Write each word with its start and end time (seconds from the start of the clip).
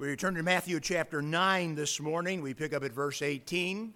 We 0.00 0.06
return 0.06 0.36
to 0.36 0.44
Matthew 0.44 0.78
chapter 0.78 1.20
9 1.20 1.74
this 1.74 1.98
morning. 1.98 2.40
We 2.40 2.54
pick 2.54 2.72
up 2.72 2.84
at 2.84 2.92
verse 2.92 3.20
18. 3.20 3.92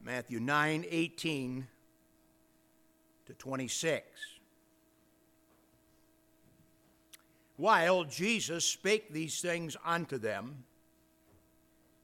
Matthew 0.00 0.38
9, 0.38 0.84
18 0.88 1.66
to 3.26 3.34
26. 3.34 4.06
While 7.56 8.04
Jesus 8.04 8.64
spake 8.64 9.12
these 9.12 9.40
things 9.40 9.76
unto 9.84 10.16
them, 10.16 10.62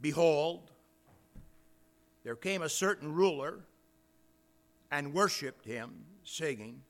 behold, 0.01 0.73
there 2.25 2.35
came 2.35 2.63
a 2.63 2.69
certain 2.69 3.15
ruler 3.15 3.61
and 4.91 5.15
worshipped 5.15 5.65
him, 5.65 5.93
saying, 6.25 6.83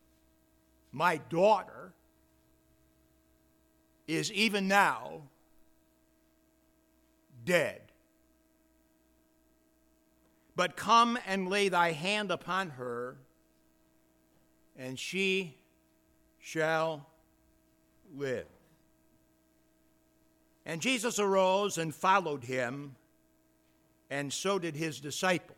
My 0.92 1.18
daughter 1.18 1.92
is 4.08 4.32
even 4.32 4.66
now 4.66 5.24
dead. 7.44 7.80
But 10.54 10.76
come 10.76 11.18
and 11.26 11.48
lay 11.48 11.68
thy 11.68 11.92
hand 11.92 12.30
upon 12.30 12.70
her, 12.70 13.16
and 14.78 14.98
she 14.98 15.56
shall 16.38 17.06
live. 18.14 18.46
And 20.66 20.80
Jesus 20.80 21.18
arose 21.18 21.78
and 21.78 21.94
followed 21.94 22.44
him, 22.44 22.96
and 24.10 24.32
so 24.32 24.58
did 24.58 24.76
his 24.76 25.00
disciples. 25.00 25.56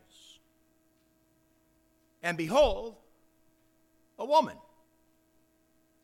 And 2.23 2.37
behold, 2.37 2.95
a 4.17 4.25
woman 4.25 4.57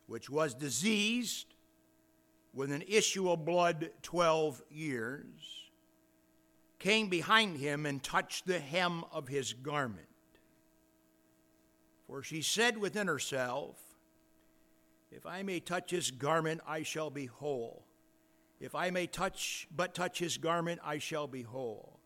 which 0.06 0.28
was 0.28 0.54
diseased 0.54 1.46
with 2.54 2.70
an 2.70 2.82
issue 2.86 3.30
of 3.30 3.44
blood 3.44 3.90
12 4.02 4.62
years 4.70 5.61
came 6.82 7.08
behind 7.08 7.58
him 7.58 7.86
and 7.86 8.02
touched 8.02 8.44
the 8.44 8.58
hem 8.58 9.04
of 9.12 9.28
his 9.28 9.52
garment. 9.52 10.08
For 12.08 12.24
she 12.24 12.42
said 12.42 12.76
within 12.76 13.06
herself, 13.06 13.76
If 15.12 15.24
I 15.24 15.44
may 15.44 15.60
touch 15.60 15.92
his 15.92 16.10
garment, 16.10 16.60
I 16.66 16.82
shall 16.82 17.08
be 17.08 17.26
whole. 17.26 17.84
If 18.58 18.74
I 18.74 18.90
may 18.90 19.06
touch 19.06 19.68
but 19.74 19.94
touch 19.94 20.18
his 20.18 20.38
garment, 20.38 20.80
I 20.84 20.98
shall 20.98 21.28
be 21.28 21.42
whole. 21.42 22.00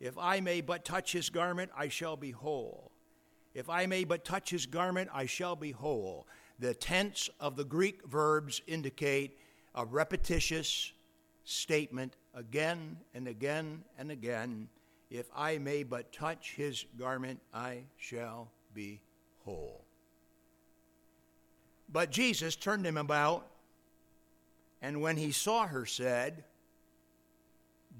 If 0.00 0.16
I 0.16 0.40
may 0.40 0.62
but 0.62 0.82
touch 0.82 1.12
his 1.12 1.28
garment, 1.28 1.70
I 1.76 1.88
shall 1.88 2.16
be 2.16 2.30
whole. 2.30 2.92
If 3.52 3.68
I 3.68 3.84
may 3.84 4.04
but 4.04 4.24
touch 4.24 4.48
his 4.48 4.64
garment, 4.64 5.10
I 5.12 5.26
shall 5.26 5.56
be 5.56 5.72
whole. 5.72 6.26
The 6.58 6.72
tense 6.72 7.28
of 7.38 7.54
the 7.56 7.64
Greek 7.64 8.06
verbs 8.06 8.62
indicate 8.66 9.38
a 9.74 9.84
repetitious 9.84 10.92
statement 11.46 12.16
again 12.34 12.96
and 13.14 13.28
again 13.28 13.84
and 13.98 14.10
again. 14.10 14.68
If 15.10 15.30
I 15.34 15.58
may 15.58 15.84
but 15.84 16.12
touch 16.12 16.54
his 16.56 16.84
garment, 16.98 17.40
I 17.54 17.84
shall 17.96 18.50
be 18.74 19.00
whole. 19.44 19.84
But 21.90 22.10
Jesus 22.10 22.56
turned 22.56 22.84
him 22.84 22.96
about, 22.96 23.46
and 24.82 25.00
when 25.00 25.16
he 25.16 25.30
saw 25.30 25.68
her, 25.68 25.86
said, 25.86 26.42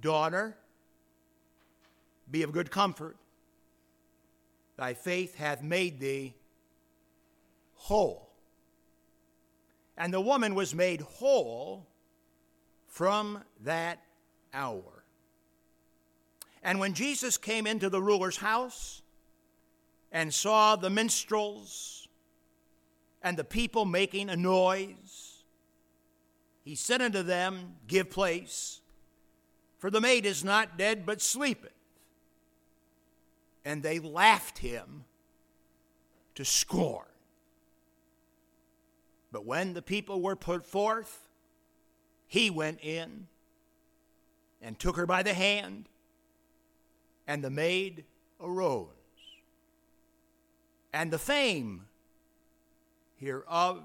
Daughter, 0.00 0.56
be 2.28 2.42
of 2.42 2.50
good 2.50 2.70
comfort. 2.70 3.16
Thy 4.76 4.92
faith 4.92 5.36
hath 5.36 5.62
made 5.62 6.00
thee 6.00 6.34
whole. 7.74 8.28
And 9.96 10.12
the 10.12 10.20
woman 10.20 10.56
was 10.56 10.74
made 10.74 11.00
whole 11.00 11.86
from 12.96 13.44
that 13.62 14.02
hour. 14.54 15.04
And 16.62 16.80
when 16.80 16.94
Jesus 16.94 17.36
came 17.36 17.66
into 17.66 17.90
the 17.90 18.00
ruler's 18.00 18.38
house 18.38 19.02
and 20.10 20.32
saw 20.32 20.76
the 20.76 20.88
minstrels 20.88 22.08
and 23.20 23.36
the 23.36 23.44
people 23.44 23.84
making 23.84 24.30
a 24.30 24.36
noise, 24.36 25.42
he 26.64 26.74
said 26.74 27.02
unto 27.02 27.22
them, 27.22 27.74
Give 27.86 28.08
place, 28.08 28.80
for 29.76 29.90
the 29.90 30.00
maid 30.00 30.24
is 30.24 30.42
not 30.42 30.78
dead, 30.78 31.04
but 31.04 31.20
sleepeth. 31.20 31.74
And 33.62 33.82
they 33.82 33.98
laughed 33.98 34.56
him 34.56 35.04
to 36.34 36.46
scorn. 36.46 37.04
But 39.30 39.44
when 39.44 39.74
the 39.74 39.82
people 39.82 40.22
were 40.22 40.34
put 40.34 40.64
forth, 40.64 41.25
he 42.36 42.50
went 42.50 42.78
in 42.82 43.28
and 44.60 44.78
took 44.78 44.96
her 44.96 45.06
by 45.06 45.22
the 45.22 45.32
hand, 45.32 45.88
and 47.26 47.42
the 47.42 47.48
maid 47.48 48.04
arose. 48.38 48.88
And 50.92 51.10
the 51.10 51.18
fame 51.18 51.86
hereof 53.16 53.82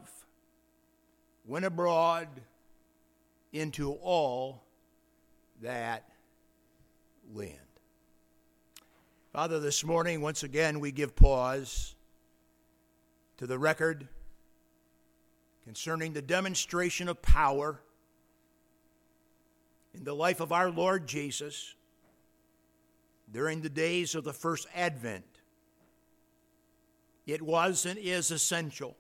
went 1.46 1.64
abroad 1.64 2.28
into 3.54 3.94
all 3.94 4.64
that 5.62 6.10
land. 7.34 7.56
Father, 9.32 9.62
this 9.62 9.82
morning, 9.86 10.20
once 10.20 10.44
again, 10.44 10.82
we 10.82 10.92
give 10.92 11.16
pause 11.16 11.96
to 13.38 13.48
the 13.48 13.58
record 13.58 14.10
concerning 15.64 16.12
the 16.12 16.22
demonstration 16.22 17.08
of 17.08 17.22
power 17.22 17.80
in 19.94 20.04
the 20.04 20.14
life 20.14 20.40
of 20.40 20.52
our 20.52 20.70
Lord 20.70 21.08
Jesus 21.08 21.76
during 23.32 23.62
the 23.62 23.70
days 23.70 24.16
of 24.16 24.24
the 24.24 24.34
first 24.34 24.68
advent. 24.76 25.26
It 27.26 27.42
was 27.42 27.86
and 27.86 27.98
is 27.98 28.32
essential 28.32 28.98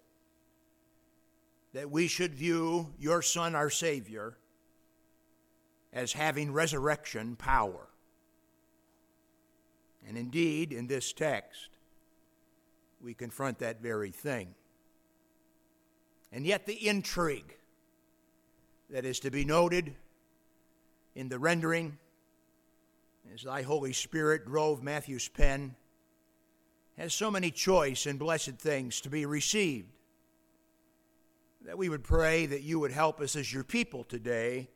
that 1.73 1.89
we 1.89 2.07
should 2.07 2.33
view 2.33 2.93
your 2.99 3.21
Son, 3.21 3.55
our 3.55 3.69
Savior, 3.69 4.37
as 5.93 6.13
having 6.13 6.51
resurrection 6.51 7.35
power. 7.35 7.87
And 10.07 10.17
indeed, 10.17 10.73
in 10.73 10.87
this 10.87 11.13
text, 11.13 11.69
we 13.01 13.13
confront 13.13 13.59
that 13.59 13.81
very 13.81 14.11
thing. 14.11 14.53
And 16.31 16.45
yet, 16.45 16.65
the 16.65 16.87
intrigue 16.87 17.57
that 18.89 19.05
is 19.05 19.19
to 19.21 19.31
be 19.31 19.45
noted 19.45 19.95
in 21.15 21.29
the 21.29 21.39
rendering, 21.39 21.97
as 23.33 23.43
thy 23.43 23.61
Holy 23.61 23.93
Spirit 23.93 24.45
drove 24.45 24.81
Matthew's 24.81 25.27
pen, 25.27 25.75
has 26.97 27.13
so 27.13 27.31
many 27.31 27.51
choice 27.51 28.05
and 28.05 28.19
blessed 28.19 28.57
things 28.57 29.01
to 29.01 29.09
be 29.09 29.25
received 29.25 29.89
that 31.65 31.77
we 31.77 31.89
would 31.89 32.03
pray 32.03 32.45
that 32.45 32.63
you 32.63 32.79
would 32.79 32.91
help 32.91 33.21
us 33.21 33.35
as 33.35 33.53
your 33.53 33.63
people 33.63 34.03
today 34.03 34.67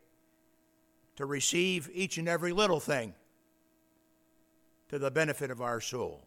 to 1.16 1.26
receive 1.26 1.90
each 1.94 2.18
and 2.18 2.28
every 2.28 2.52
little 2.52 2.80
thing 2.80 3.14
to 4.90 5.00
the 5.00 5.10
benefit 5.10 5.50
of 5.50 5.62
our 5.62 5.82
souls. 5.82 6.22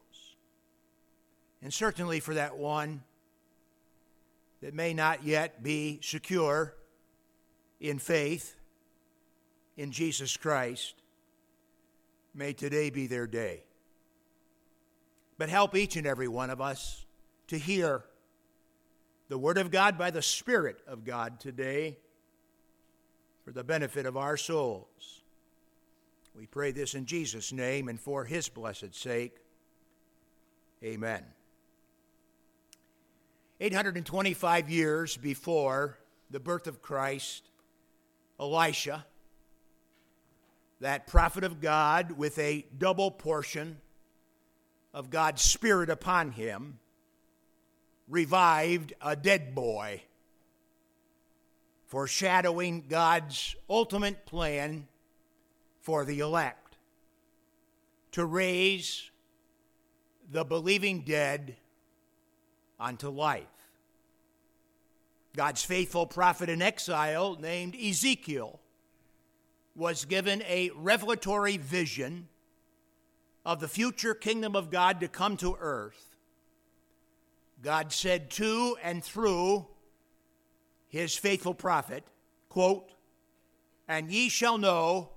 And 1.62 1.72
certainly 1.72 2.20
for 2.20 2.34
that 2.34 2.56
one 2.56 3.02
that 4.60 4.74
may 4.74 4.94
not 4.94 5.24
yet 5.24 5.62
be 5.62 6.00
secure 6.02 6.74
in 7.80 7.98
faith, 7.98 8.56
in 9.78 9.92
Jesus 9.92 10.36
Christ, 10.36 10.94
may 12.34 12.52
today 12.52 12.90
be 12.90 13.06
their 13.06 13.28
day. 13.28 13.62
But 15.38 15.48
help 15.48 15.76
each 15.76 15.94
and 15.94 16.06
every 16.06 16.26
one 16.26 16.50
of 16.50 16.60
us 16.60 17.06
to 17.46 17.56
hear 17.56 18.02
the 19.28 19.38
Word 19.38 19.56
of 19.56 19.70
God 19.70 19.96
by 19.96 20.10
the 20.10 20.20
Spirit 20.20 20.80
of 20.88 21.04
God 21.04 21.38
today 21.38 21.96
for 23.44 23.52
the 23.52 23.62
benefit 23.62 24.04
of 24.04 24.16
our 24.16 24.36
souls. 24.36 25.22
We 26.36 26.46
pray 26.46 26.72
this 26.72 26.94
in 26.94 27.06
Jesus' 27.06 27.52
name 27.52 27.88
and 27.88 28.00
for 28.00 28.24
His 28.24 28.48
blessed 28.48 28.96
sake. 28.96 29.36
Amen. 30.82 31.22
825 33.60 34.70
years 34.70 35.16
before 35.16 35.98
the 36.30 36.40
birth 36.40 36.66
of 36.66 36.82
Christ, 36.82 37.48
Elisha 38.40 39.04
that 40.80 41.06
prophet 41.06 41.44
of 41.44 41.60
God 41.60 42.12
with 42.12 42.38
a 42.38 42.64
double 42.76 43.10
portion 43.10 43.78
of 44.94 45.10
God's 45.10 45.42
Spirit 45.42 45.90
upon 45.90 46.32
him 46.32 46.78
revived 48.08 48.92
a 49.02 49.14
dead 49.16 49.54
boy, 49.54 50.02
foreshadowing 51.86 52.84
God's 52.88 53.54
ultimate 53.68 54.24
plan 54.24 54.86
for 55.80 56.04
the 56.04 56.20
elect 56.20 56.76
to 58.12 58.24
raise 58.24 59.10
the 60.30 60.44
believing 60.44 61.00
dead 61.00 61.56
unto 62.78 63.08
life. 63.08 63.46
God's 65.36 65.62
faithful 65.62 66.06
prophet 66.06 66.48
in 66.48 66.62
exile 66.62 67.36
named 67.40 67.76
Ezekiel 67.76 68.58
was 69.78 70.04
given 70.04 70.42
a 70.42 70.72
revelatory 70.74 71.56
vision 71.56 72.26
of 73.46 73.60
the 73.60 73.68
future 73.68 74.12
kingdom 74.12 74.56
of 74.56 74.70
God 74.70 74.98
to 74.98 75.06
come 75.06 75.36
to 75.36 75.56
earth, 75.60 76.16
God 77.62 77.92
said 77.92 78.28
to 78.32 78.76
and 78.82 79.04
through 79.04 79.66
his 80.88 81.16
faithful 81.16 81.54
prophet, 81.54 82.02
quote, 82.48 82.90
And 83.86 84.10
ye 84.10 84.28
shall 84.28 84.58
know 84.58 85.10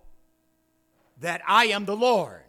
that 1.19 1.41
I 1.47 1.65
am 1.65 1.85
the 1.85 1.95
Lord 1.95 2.43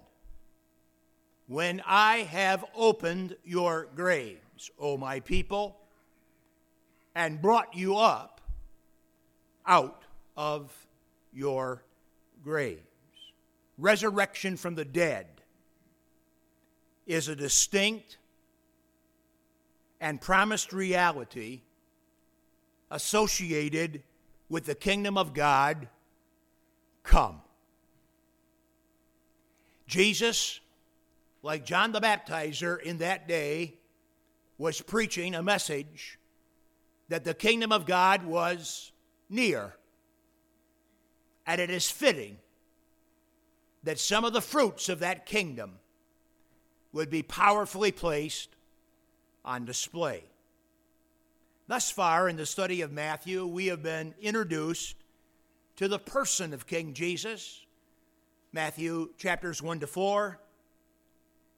when 1.46 1.82
I 1.86 2.18
have 2.18 2.62
opened 2.74 3.36
your 3.42 3.88
graves, 3.96 4.70
O 4.78 4.98
my 4.98 5.20
people, 5.20 5.78
and 7.14 7.40
brought 7.40 7.74
you 7.74 7.96
up 7.96 8.42
out 9.66 10.02
of 10.36 10.70
your 11.32 11.82
graves. 12.42 12.82
Resurrection 13.78 14.56
from 14.56 14.74
the 14.74 14.84
dead 14.84 15.26
is 17.06 17.28
a 17.28 17.36
distinct 17.36 18.18
and 20.00 20.20
promised 20.20 20.72
reality 20.72 21.62
associated 22.90 24.02
with 24.48 24.66
the 24.66 24.74
kingdom 24.74 25.16
of 25.16 25.32
God 25.32 25.88
come. 27.02 27.40
Jesus, 29.86 30.60
like 31.42 31.64
John 31.64 31.92
the 31.92 32.00
Baptizer 32.00 32.80
in 32.80 32.98
that 32.98 33.28
day, 33.28 33.74
was 34.58 34.80
preaching 34.80 35.34
a 35.34 35.42
message 35.42 36.18
that 37.08 37.24
the 37.24 37.34
kingdom 37.34 37.72
of 37.72 37.86
God 37.86 38.24
was 38.24 38.92
near. 39.28 39.74
And 41.46 41.60
it 41.60 41.70
is 41.70 41.90
fitting 41.90 42.38
that 43.82 43.98
some 43.98 44.24
of 44.24 44.32
the 44.32 44.40
fruits 44.40 44.88
of 44.88 45.00
that 45.00 45.26
kingdom 45.26 45.72
would 46.92 47.10
be 47.10 47.22
powerfully 47.22 47.90
placed 47.90 48.50
on 49.44 49.64
display. 49.64 50.24
Thus 51.66 51.90
far 51.90 52.28
in 52.28 52.36
the 52.36 52.46
study 52.46 52.82
of 52.82 52.92
Matthew, 52.92 53.46
we 53.46 53.66
have 53.66 53.82
been 53.82 54.14
introduced 54.20 54.96
to 55.76 55.88
the 55.88 55.98
person 55.98 56.52
of 56.52 56.66
King 56.66 56.92
Jesus, 56.92 57.64
Matthew 58.52 59.08
chapters 59.16 59.62
1 59.62 59.80
to 59.80 59.86
4, 59.86 60.38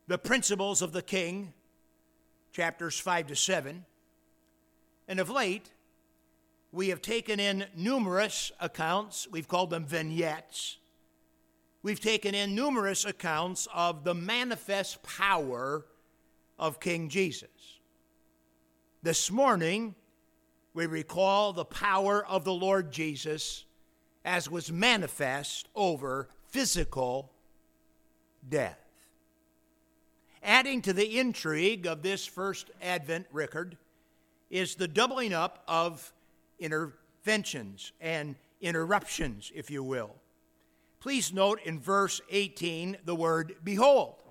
the 0.06 0.18
principles 0.18 0.82
of 0.82 0.92
the 0.92 1.02
king, 1.02 1.52
chapters 2.52 2.98
5 2.98 3.28
to 3.28 3.36
7, 3.36 3.84
and 5.08 5.20
of 5.20 5.30
late, 5.30 5.70
we 6.74 6.88
have 6.88 7.00
taken 7.00 7.38
in 7.38 7.66
numerous 7.76 8.50
accounts, 8.58 9.28
we've 9.30 9.46
called 9.46 9.70
them 9.70 9.86
vignettes. 9.86 10.78
We've 11.84 12.00
taken 12.00 12.34
in 12.34 12.56
numerous 12.56 13.04
accounts 13.04 13.68
of 13.72 14.02
the 14.02 14.14
manifest 14.14 15.00
power 15.04 15.86
of 16.58 16.80
King 16.80 17.08
Jesus. 17.08 17.78
This 19.04 19.30
morning, 19.30 19.94
we 20.72 20.86
recall 20.86 21.52
the 21.52 21.64
power 21.64 22.26
of 22.26 22.42
the 22.42 22.52
Lord 22.52 22.90
Jesus 22.90 23.66
as 24.24 24.50
was 24.50 24.72
manifest 24.72 25.68
over 25.76 26.28
physical 26.48 27.30
death. 28.48 28.80
Adding 30.42 30.82
to 30.82 30.92
the 30.92 31.20
intrigue 31.20 31.86
of 31.86 32.02
this 32.02 32.26
first 32.26 32.72
Advent 32.82 33.26
record 33.30 33.76
is 34.50 34.74
the 34.74 34.88
doubling 34.88 35.32
up 35.32 35.62
of 35.68 36.12
interventions 36.58 37.92
and 38.00 38.36
interruptions, 38.60 39.52
if 39.54 39.70
you 39.70 39.82
will. 39.82 40.14
Please 41.00 41.32
note 41.32 41.60
in 41.64 41.80
verse 41.80 42.20
18 42.30 42.96
the 43.04 43.14
word 43.14 43.56
behold. 43.62 44.22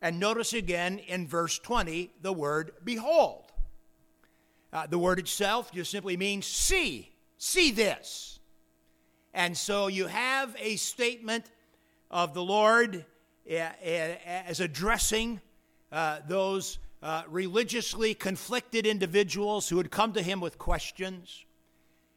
And 0.00 0.18
notice 0.18 0.52
again 0.52 0.98
in 0.98 1.28
verse 1.28 1.58
20 1.58 2.10
the 2.22 2.32
word 2.32 2.72
behold. 2.82 3.52
Uh, 4.72 4.86
the 4.86 4.98
word 4.98 5.18
itself 5.18 5.70
just 5.70 5.90
simply 5.90 6.16
means 6.16 6.46
see, 6.46 7.12
see 7.36 7.70
this. 7.70 8.40
And 9.34 9.56
so 9.56 9.88
you 9.88 10.06
have 10.06 10.56
a 10.58 10.76
statement 10.76 11.50
of 12.10 12.34
the 12.34 12.42
Lord 12.42 13.04
uh, 13.50 13.54
uh, 13.54 13.66
as 13.84 14.60
addressing 14.60 15.40
uh, 15.90 16.20
those 16.26 16.78
uh, 17.02 17.22
religiously 17.28 18.14
conflicted 18.14 18.86
individuals 18.86 19.68
who 19.68 19.78
had 19.78 19.90
come 19.90 20.12
to 20.12 20.22
him 20.22 20.40
with 20.40 20.58
questions. 20.58 21.44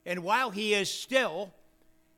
And 0.06 0.24
while 0.24 0.52
he 0.52 0.74
is 0.74 0.92
still 0.92 1.54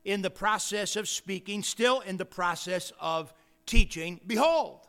in 0.04 0.22
the 0.22 0.30
process 0.30 0.96
of 0.96 1.08
speaking, 1.08 1.64
still 1.64 2.02
in 2.02 2.18
the 2.18 2.26
process 2.26 2.92
of 3.00 3.34
teaching, 3.66 4.20
behold, 4.28 4.82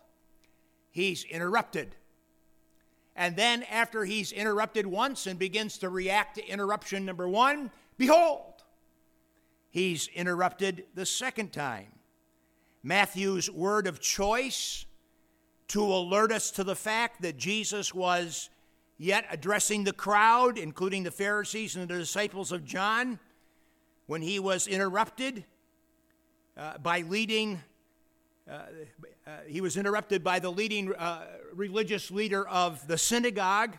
he's 0.91 1.25
interrupted. 1.25 1.95
And 3.15 3.35
then, 3.37 3.65
after 3.65 4.05
he's 4.05 4.31
interrupted 4.31 4.87
once 4.87 5.27
and 5.27 5.39
begins 5.39 5.79
to 5.79 5.89
react 5.89 6.37
to 6.37 6.49
interruption 6.49 7.05
number 7.05 7.29
one, 7.29 7.73
behold, 7.97 8.63
he's 9.71 10.07
interrupted 10.09 10.85
the 10.95 11.07
second 11.07 11.53
time. 11.53 11.99
Matthew's 12.85 13.51
word 13.51 13.89
of 13.89 14.01
choice 14.01 14.87
to 15.69 15.83
alert 15.83 16.33
us 16.33 16.51
to 16.53 16.65
the 16.65 16.75
fact 16.75 17.23
that 17.23 17.37
Jesus 17.37 17.95
was 17.95 18.49
yet 18.97 19.27
addressing 19.31 19.85
the 19.85 19.93
crowd, 19.93 20.59
including 20.59 21.03
the 21.03 21.11
Pharisees 21.11 21.77
and 21.77 21.89
the 21.89 21.99
disciples 21.99 22.53
of 22.53 22.65
John, 22.65 23.19
when 24.07 24.23
he 24.23 24.41
was 24.41 24.67
interrupted 24.67 25.45
uh, 26.57 26.79
by 26.79 27.03
leading, 27.03 27.61
uh, 28.51 28.53
uh, 29.27 29.31
he 29.47 29.61
was 29.61 29.77
interrupted 29.77 30.25
by 30.25 30.39
the 30.39 30.51
leading 30.51 30.95
uh, 30.95 31.27
religious 31.55 32.11
leader 32.11 32.49
of 32.49 32.87
the 32.89 32.97
synagogue 32.97 33.77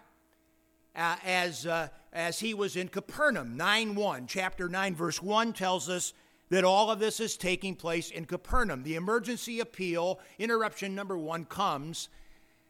uh, 0.95 1.15
as, 1.25 1.65
uh, 1.65 1.87
as 2.13 2.39
he 2.39 2.53
was 2.53 2.75
in 2.75 2.87
Capernaum. 2.87 3.57
9 3.57 3.95
1, 3.95 4.27
chapter 4.27 4.69
9, 4.69 4.95
verse 4.95 5.21
1 5.21 5.53
tells 5.53 5.89
us 5.89 6.13
that 6.49 6.63
all 6.63 6.89
of 6.89 6.99
this 6.99 7.19
is 7.19 7.37
taking 7.37 7.75
place 7.75 8.09
in 8.09 8.25
Capernaum. 8.25 8.83
The 8.83 8.95
emergency 8.95 9.59
appeal, 9.59 10.19
interruption 10.37 10.95
number 10.95 11.17
one, 11.17 11.45
comes 11.45 12.09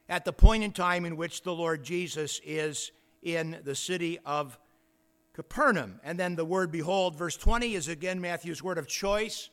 at 0.10 0.26
the 0.26 0.34
point 0.34 0.64
in 0.64 0.72
time 0.72 1.06
in 1.06 1.16
which 1.16 1.44
the 1.44 1.54
Lord 1.54 1.84
Jesus 1.84 2.42
is 2.44 2.92
in 3.22 3.60
the 3.64 3.76
city 3.76 4.20
of 4.26 4.58
Capernaum. 5.34 6.00
And 6.04 6.20
then 6.20 6.36
the 6.36 6.46
word 6.46 6.72
behold, 6.72 7.16
verse 7.16 7.38
20, 7.38 7.76
is 7.76 7.88
again 7.88 8.20
Matthew's 8.20 8.62
word 8.62 8.78
of 8.78 8.88
choice 8.88 9.50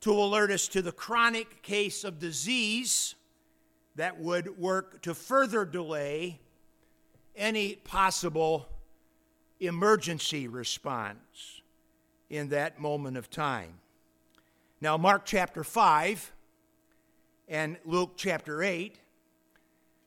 to 0.00 0.12
alert 0.12 0.50
us 0.50 0.68
to 0.68 0.82
the 0.82 0.92
chronic 0.92 1.62
case 1.62 2.02
of 2.02 2.18
disease 2.18 3.14
that 3.94 4.18
would 4.18 4.58
work 4.58 5.02
to 5.02 5.14
further 5.14 5.64
delay 5.64 6.40
any 7.34 7.76
possible 7.76 8.68
emergency 9.60 10.48
response 10.48 11.55
in 12.30 12.48
that 12.48 12.80
moment 12.80 13.16
of 13.16 13.30
time. 13.30 13.74
Now, 14.80 14.96
Mark 14.96 15.24
chapter 15.24 15.64
5 15.64 16.32
and 17.48 17.76
Luke 17.84 18.12
chapter 18.16 18.62
8 18.62 18.98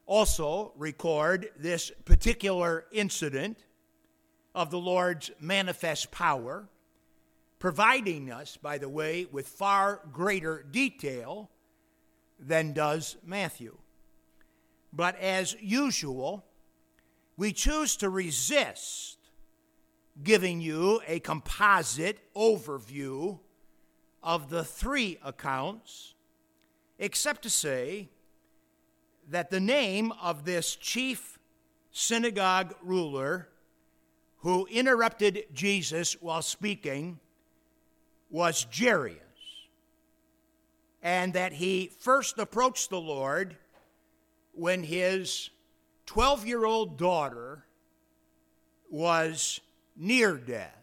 also 0.06 0.74
record 0.76 1.50
this 1.58 1.92
particular 2.06 2.86
incident 2.92 3.58
of 4.56 4.72
the 4.72 4.80
Lord's 4.80 5.32
manifest 5.40 6.12
power, 6.12 6.68
providing 7.60 8.32
us, 8.32 8.58
by 8.58 8.78
the 8.78 8.90
way, 8.90 9.28
with 9.32 9.48
far 9.48 10.02
greater 10.12 10.66
detail 10.70 11.50
than 12.40 12.74
does 12.74 13.18
Matthew. 13.24 13.78
But 14.92 15.20
as 15.20 15.56
usual, 15.62 16.44
we 17.38 17.54
choose 17.54 17.96
to 17.98 18.10
resist 18.10 19.19
giving 20.24 20.60
you 20.62 21.02
a 21.08 21.20
composite 21.20 22.20
overview 22.36 23.40
of 24.22 24.50
the 24.50 24.64
three 24.64 25.18
accounts, 25.24 26.14
except 26.98 27.44
to 27.44 27.50
say 27.50 28.10
that 29.30 29.50
the 29.50 29.60
name 29.60 30.12
of 30.22 30.44
this 30.44 30.76
chief 30.76 31.40
synagogue 31.92 32.76
ruler 32.84 33.48
who 34.40 34.66
interrupted 34.68 35.46
Jesus 35.54 36.14
while 36.22 36.42
speaking 36.42 37.20
was 38.30 38.66
Jairus, 38.74 39.16
and 41.02 41.34
that 41.34 41.54
he 41.54 41.92
first 42.00 42.38
approached 42.38 42.90
the 42.90 43.00
Lord 43.00 43.56
when 44.54 44.84
his 44.84 45.50
12 46.06 46.46
year 46.46 46.66
old 46.66 46.98
daughter 46.98 47.66
was 48.90 49.62
near 50.00 50.38
death. 50.38 50.74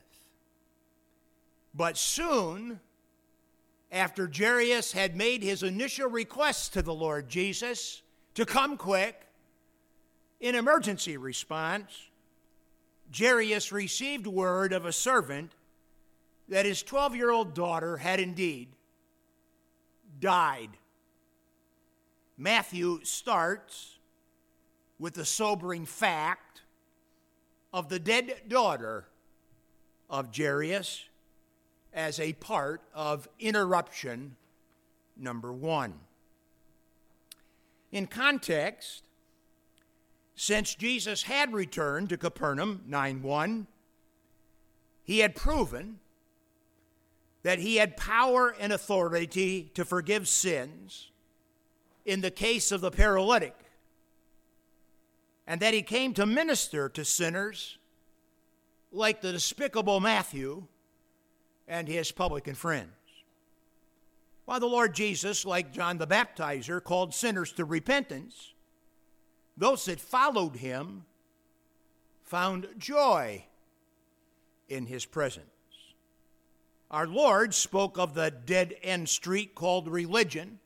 But 1.74 1.96
soon, 1.96 2.78
after 3.90 4.30
Jairus 4.32 4.92
had 4.92 5.16
made 5.16 5.42
his 5.42 5.62
initial 5.62 6.08
request 6.08 6.74
to 6.74 6.82
the 6.82 6.94
Lord 6.94 7.28
Jesus 7.28 8.02
to 8.34 8.44
come 8.44 8.76
quick, 8.76 9.22
in 10.38 10.54
emergency 10.54 11.16
response, 11.16 11.90
Jairus 13.16 13.72
received 13.72 14.26
word 14.26 14.72
of 14.72 14.84
a 14.84 14.92
servant 14.92 15.52
that 16.48 16.66
his 16.66 16.82
12 16.82 17.16
year 17.16 17.30
old 17.30 17.54
daughter 17.54 17.96
had 17.96 18.20
indeed 18.20 18.68
died. 20.20 20.70
Matthew 22.36 23.00
starts 23.02 23.98
with 24.98 25.14
the 25.14 25.24
sobering 25.24 25.86
fact 25.86 26.45
of 27.76 27.90
the 27.90 27.98
dead 27.98 28.34
daughter 28.48 29.06
of 30.08 30.34
Jairus 30.34 31.04
as 31.92 32.18
a 32.18 32.32
part 32.32 32.80
of 32.94 33.28
interruption 33.38 34.34
number 35.14 35.52
one. 35.52 35.92
In 37.92 38.06
context, 38.06 39.02
since 40.34 40.74
Jesus 40.74 41.24
had 41.24 41.52
returned 41.52 42.08
to 42.08 42.16
Capernaum 42.16 42.80
9 42.86 43.20
1, 43.20 43.66
he 45.04 45.18
had 45.18 45.36
proven 45.36 45.98
that 47.42 47.58
he 47.58 47.76
had 47.76 47.98
power 47.98 48.54
and 48.58 48.72
authority 48.72 49.70
to 49.74 49.84
forgive 49.84 50.28
sins 50.28 51.10
in 52.06 52.22
the 52.22 52.30
case 52.30 52.72
of 52.72 52.80
the 52.80 52.90
paralytic, 52.90 53.54
and 55.46 55.60
that 55.60 55.74
he 55.74 55.82
came 55.82 56.12
to 56.14 56.26
minister 56.26 56.88
to 56.88 57.04
sinners 57.04 57.78
like 58.90 59.20
the 59.20 59.32
despicable 59.32 60.00
Matthew 60.00 60.66
and 61.68 61.86
his 61.88 62.12
publican 62.12 62.54
friends. 62.54 62.90
While 64.44 64.60
the 64.60 64.66
Lord 64.66 64.94
Jesus, 64.94 65.44
like 65.44 65.72
John 65.72 65.98
the 65.98 66.06
Baptizer, 66.06 66.82
called 66.82 67.14
sinners 67.14 67.52
to 67.52 67.64
repentance, 67.64 68.54
those 69.56 69.84
that 69.86 70.00
followed 70.00 70.56
him 70.56 71.04
found 72.22 72.68
joy 72.78 73.44
in 74.68 74.86
his 74.86 75.04
presence. 75.04 75.46
Our 76.90 77.06
Lord 77.06 77.54
spoke 77.54 77.98
of 77.98 78.14
the 78.14 78.30
dead 78.30 78.76
end 78.82 79.08
street 79.08 79.54
called 79.54 79.88
religion 79.88 80.60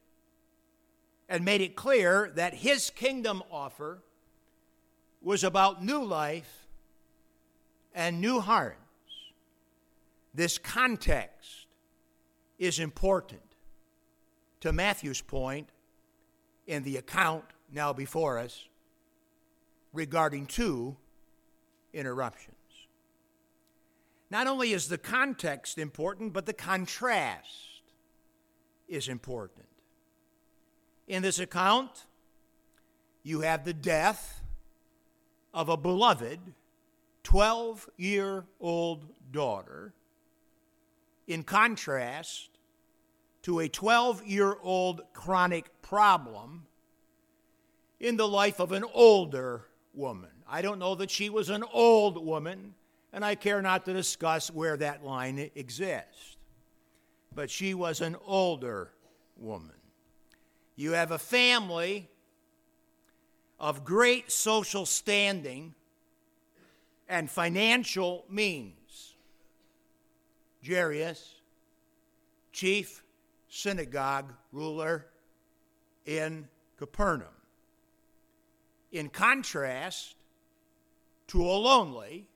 and 1.29 1.45
made 1.45 1.61
it 1.61 1.77
clear 1.77 2.31
that 2.35 2.55
his 2.55 2.91
kingdom 2.91 3.43
offer 3.51 4.03
was 5.23 5.45
about 5.45 5.85
new 5.85 6.03
life 6.03 6.67
and 7.95 8.21
new 8.21 8.41
hearts. 8.41 8.79
This 10.33 10.59
context 10.59 11.67
is 12.59 12.79
important 12.79 13.43
to 14.61 14.73
Matthew's 14.73 15.21
point 15.21 15.69
in 16.67 16.83
the 16.85 16.97
account 16.97 17.45
now 17.73 17.93
before 17.93 18.39
us 18.39 18.69
regarding 19.93 20.47
two 20.47 20.97
interruptions. 21.93 22.57
Not 24.31 24.47
only 24.47 24.73
is 24.73 24.89
the 24.89 24.99
context 24.99 25.77
important, 25.79 26.33
but 26.33 26.47
the 26.47 26.53
contrast 26.53 27.83
is 28.89 29.09
important. 29.09 29.67
In 31.09 31.23
this 31.23 31.41
account, 31.41 32.07
you 33.25 33.41
have 33.41 33.65
the 33.65 33.73
death 33.73 34.39
of 35.52 35.69
a 35.69 35.76
beloved 35.76 36.40
12 37.23 37.88
year 37.97 38.45
old 38.61 39.07
daughter, 39.30 39.92
in 41.26 41.42
contrast 41.42 42.50
to 43.42 43.61
a 43.61 43.69
12 43.69 44.25
year 44.26 44.57
old 44.62 45.02
chronic 45.12 45.71
problem 45.83 46.66
in 47.99 48.16
the 48.16 48.28
life 48.28 48.61
of 48.61 48.73
an 48.73 48.85
older 48.95 49.66
woman. 49.95 50.30
I 50.49 50.62
don't 50.62 50.78
know 50.78 50.95
that 50.97 51.11
she 51.11 51.30
was 51.30 51.50
an 51.50 51.64
old 51.73 52.25
woman, 52.25 52.75
and 53.12 53.25
I 53.25 53.35
care 53.35 53.62
not 53.62 53.85
to 53.85 53.92
discuss 53.92 54.50
where 54.50 54.76
that 54.78 55.04
line 55.04 55.50
exists. 55.54 56.37
But 57.33 57.50
she 57.50 57.75
was 57.75 58.00
an 58.00 58.16
older 58.26 58.90
woman. 59.37 59.76
You 60.75 60.92
have 60.92 61.12
a 61.12 61.19
family 61.19 62.09
of 63.61 63.85
great 63.85 64.33
social 64.33 64.87
standing 64.87 65.75
and 67.09 67.31
financial 67.31 68.25
means. 68.31 69.14
Jairus, 70.67 71.37
chief 72.52 73.05
synagogue 73.49 74.33
ruler 74.50 75.07
in 76.07 76.49
Capernaum. 76.79 77.29
In 78.93 79.11
contrast 79.11 80.17
to 81.29 81.43
a 81.43 81.52
lonely, 81.52 82.29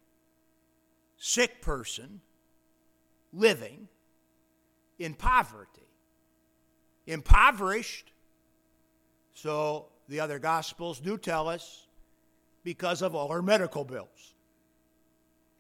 sick 1.17 1.63
person 1.63 2.21
living 3.33 3.89
in 4.99 5.15
poverty. 5.15 5.81
Impoverished, 7.07 8.13
so 9.35 9.87
the 10.09 10.21
other 10.21 10.39
Gospels 10.39 11.01
do 11.01 11.17
tell 11.17 11.49
us, 11.49 11.87
because 12.65 13.03
of 13.03 13.15
all 13.15 13.29
her 13.29 13.43
medical 13.43 13.85
bills. 13.85 14.35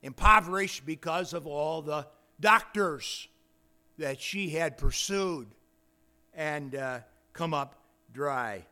Impoverished 0.02 0.84
because 0.84 1.32
of 1.32 1.46
all 1.46 1.82
the 1.82 2.06
doctors 2.40 3.28
that 3.98 4.20
she 4.20 4.50
had 4.50 4.76
pursued 4.76 5.46
and 6.34 6.74
uh, 6.74 6.98
come 7.32 7.54
up 7.54 7.76
dry. 8.12 8.64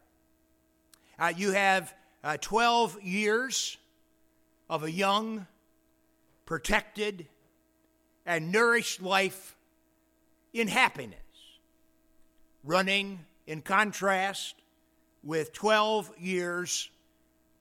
Uh, 1.18 1.32
you 1.36 1.52
have 1.52 1.94
uh, 2.24 2.36
12 2.40 3.02
years 3.02 3.76
of 4.68 4.82
a 4.82 4.90
young, 4.90 5.46
protected, 6.46 7.26
and 8.26 8.50
nourished 8.50 9.02
life 9.02 9.56
in 10.52 10.68
happiness, 10.68 11.18
running 12.64 13.20
in 13.46 13.60
contrast 13.62 14.62
with 15.22 15.52
12 15.52 16.12
years 16.18 16.90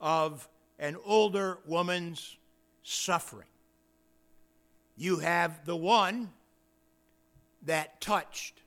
of 0.00 0.48
an 0.78 0.96
older 1.04 1.58
woman's 1.66 2.36
suffering. 2.82 3.46
You 4.96 5.18
have 5.18 5.64
the 5.64 5.76
one 5.76 6.30
that 7.64 8.00
touched 8.00 8.60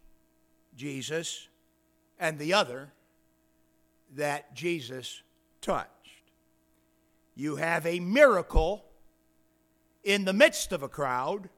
Jesus 0.77 1.47
and 2.19 2.39
the 2.39 2.53
other 2.53 2.91
that 4.15 4.55
Jesus 4.55 5.21
touched. 5.61 5.89
You 7.35 7.57
have 7.57 7.85
a 7.85 7.99
miracle 7.99 8.85
in 10.03 10.23
the 10.23 10.33
midst 10.33 10.71
of 10.71 10.83
a 10.83 10.87
crowd, 10.87 11.49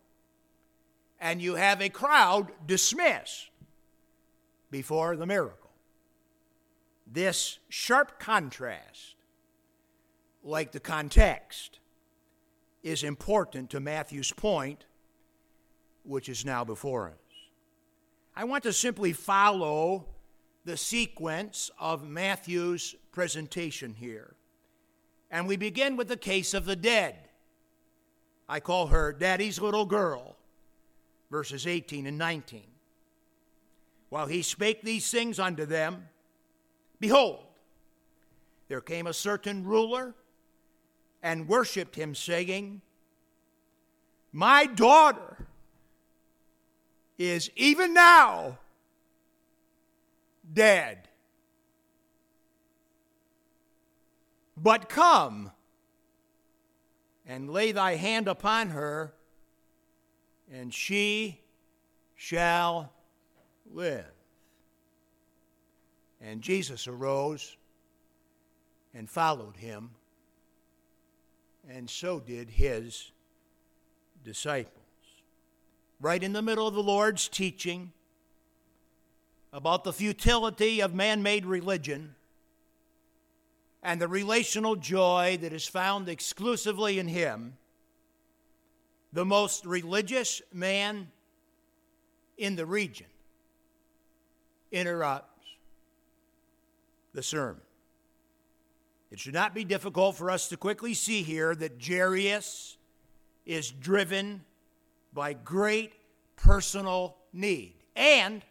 and 1.20 1.42
you 1.42 1.56
have 1.56 1.82
a 1.82 1.90
crowd 1.90 2.52
dismissed 2.66 3.50
before 4.72 5.16
the 5.16 5.26
miracle. 5.26 5.67
This 7.10 7.60
sharp 7.70 8.20
contrast, 8.20 9.16
like 10.44 10.72
the 10.72 10.80
context, 10.80 11.80
is 12.84 13.04
important 13.04 13.70
to 13.70 13.80
Matthew's 13.80 14.32
point, 14.34 14.86
which 16.04 16.28
is 16.28 16.46
now 16.46 16.64
before 16.64 17.08
us. 17.08 17.14
I 18.36 18.44
want 18.44 18.64
to 18.64 18.74
simply 18.74 19.14
follow 19.14 20.06
the 20.66 20.78
sequence 20.78 21.72
of 21.80 22.08
Matthew's 22.08 22.94
presentation 23.12 23.94
here. 23.94 24.36
And 25.32 25.48
we 25.48 25.58
begin 25.58 25.96
with 25.96 26.08
the 26.08 26.18
case 26.18 26.54
of 26.54 26.66
the 26.66 26.76
dead. 26.76 27.16
I 28.50 28.60
call 28.60 28.88
her 28.88 29.12
Daddy's 29.12 29.60
little 29.60 29.86
girl, 29.86 30.38
verses 31.32 31.66
18 31.66 32.06
and 32.06 32.18
19. 32.18 32.64
While 34.10 34.28
he 34.28 34.42
spake 34.42 34.82
these 34.84 35.10
things 35.10 35.40
unto 35.40 35.66
them, 35.66 36.10
behold, 37.00 37.40
there 38.68 38.82
came 38.82 39.08
a 39.08 39.14
certain 39.14 39.64
ruler 39.64 40.14
and 41.24 41.48
worshiped 41.48 41.96
him, 41.96 42.14
saying, 42.14 42.82
My 44.32 44.66
daughter 44.66 45.48
is 47.18 47.50
even 47.56 47.94
now 47.94 48.60
dead. 50.54 51.08
But 54.56 54.90
come 54.90 55.52
and 57.26 57.50
lay 57.50 57.72
thy 57.72 57.96
hand 57.96 58.28
upon 58.28 58.70
her, 58.70 59.14
and 60.52 60.74
she 60.74 61.42
shall 62.16 62.92
live. 63.72 64.17
And 66.22 66.42
Jesus 66.42 66.88
arose 66.88 67.56
and 68.94 69.10
followed 69.10 69.58
him, 69.58 69.92
and 71.70 71.90
so 71.90 72.20
did 72.20 72.50
his 72.50 73.12
disciples. 74.24 74.74
Right 76.00 76.22
in 76.22 76.34
the 76.34 76.42
middle 76.42 76.68
of 76.68 76.74
the 76.74 76.84
Lord's 76.84 77.28
teaching 77.28 77.92
about 79.54 79.84
the 79.84 79.94
futility 79.94 80.82
of 80.82 80.94
man 80.94 81.24
made 81.24 81.46
religion 81.46 82.16
and 83.84 84.02
the 84.02 84.08
relational 84.08 84.76
joy 84.76 85.38
that 85.42 85.54
is 85.54 85.68
found 85.68 86.10
exclusively 86.10 87.00
in 87.00 87.08
Him, 87.08 87.58
the 89.14 89.26
most 89.26 89.66
religious 89.66 90.42
man 90.52 91.10
in 92.38 92.56
the 92.56 92.66
region. 92.66 93.08
Interrupts 94.72 95.37
the 97.14 97.24
sermon. 97.24 97.62
It 99.10 99.20
should 99.20 99.34
not 99.34 99.56
be 99.56 99.64
difficult 99.64 100.18
for 100.18 100.30
us 100.30 100.50
to 100.50 100.58
quickly 100.58 100.94
see 100.94 101.24
here 101.24 101.56
that 101.56 101.82
Jairus 101.82 102.78
is 103.46 103.72
driven 103.72 104.44
by 105.14 105.34
great 105.34 105.94
personal 106.36 107.16
need 107.32 107.74
and 107.96 108.44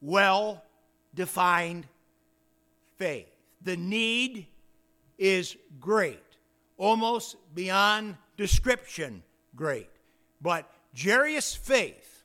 well 0.00 0.62
defined 1.14 1.86
faith. 2.96 3.28
The 3.62 3.76
need 3.76 4.46
is 5.18 5.56
great, 5.80 6.22
almost 6.78 7.36
beyond 7.54 8.16
description 8.36 9.22
great. 9.54 9.90
But 10.40 10.70
Jairus' 10.98 11.54
faith 11.54 12.24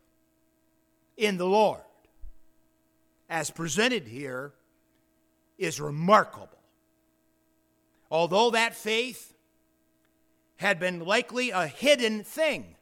in 1.18 1.38
the 1.38 1.46
Lord, 1.46 1.82
as 3.36 3.52
presented 3.52 4.08
here, 4.08 4.54
is 5.58 5.82
remarkable. 5.82 6.58
Although 8.10 8.52
that 8.52 8.74
faith 8.74 9.34
had 10.56 10.80
been 10.80 11.02
likely 11.02 11.50
a 11.50 11.68
hidden 11.68 12.24
thing 12.24 12.78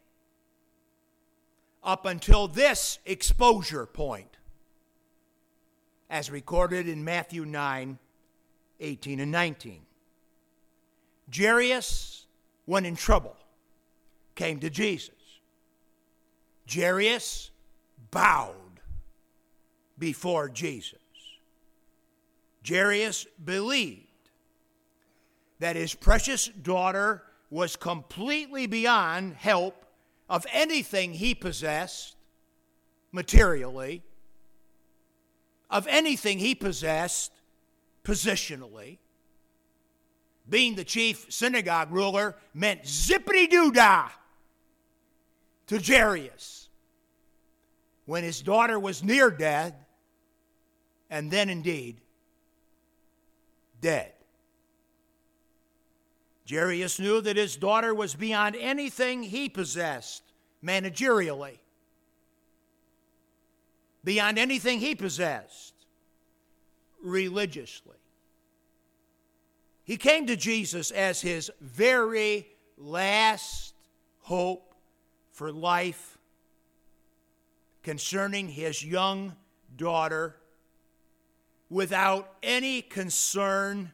up 1.83 2.05
until 2.05 2.47
this 2.47 2.99
exposure 3.03 3.87
point, 3.87 4.37
as 6.07 6.29
recorded 6.29 6.87
in 6.87 7.03
Matthew 7.03 7.45
9 7.45 7.97
18 8.79 9.19
and 9.21 9.31
19. 9.31 9.81
Jairus, 11.35 12.27
when 12.65 12.85
in 12.85 12.95
trouble, 12.95 13.35
came 14.35 14.59
to 14.59 14.69
Jesus. 14.69 15.15
Jairus 16.71 17.49
bowed 18.11 18.62
before 20.03 20.49
Jesus. 20.49 20.99
Jairus 22.67 23.25
believed 23.41 24.03
that 25.59 25.77
his 25.77 25.95
precious 25.95 26.47
daughter 26.47 27.23
was 27.49 27.77
completely 27.77 28.67
beyond 28.67 29.33
help 29.35 29.85
of 30.29 30.45
anything 30.51 31.13
he 31.13 31.33
possessed 31.33 32.17
materially, 33.13 34.03
of 35.69 35.87
anything 35.87 36.37
he 36.37 36.53
possessed 36.53 37.31
positionally. 38.03 38.97
Being 40.49 40.75
the 40.75 40.83
chief 40.83 41.27
synagogue 41.29 41.93
ruler 41.93 42.35
meant 42.53 42.83
zippity 42.83 43.49
doo 43.49 43.71
dah 43.71 44.09
to 45.67 45.79
Jairus 45.79 46.63
when 48.05 48.23
his 48.23 48.41
daughter 48.41 48.77
was 48.77 49.03
near 49.03 49.31
death, 49.31 49.73
and 51.13 51.29
then 51.29 51.47
indeed 51.47 52.01
dead. 53.81 54.11
Jairus 56.49 56.99
knew 56.99 57.21
that 57.21 57.37
his 57.37 57.55
daughter 57.55 57.93
was 57.93 58.15
beyond 58.15 58.55
anything 58.55 59.21
he 59.21 59.47
possessed 59.47 60.23
managerially, 60.65 61.59
beyond 64.03 64.39
anything 64.39 64.79
he 64.79 64.95
possessed 64.95 65.75
religiously. 67.03 67.97
He 69.83 69.97
came 69.97 70.25
to 70.25 70.35
Jesus 70.35 70.89
as 70.89 71.21
his 71.21 71.51
very 71.61 72.47
last 72.75 73.75
hope 74.21 74.73
for 75.31 75.51
life 75.51 76.17
concerning 77.83 78.47
his 78.47 78.83
young 78.83 79.35
daughter 79.77 80.37
without 81.69 82.35
any 82.43 82.81
concern 82.81 83.91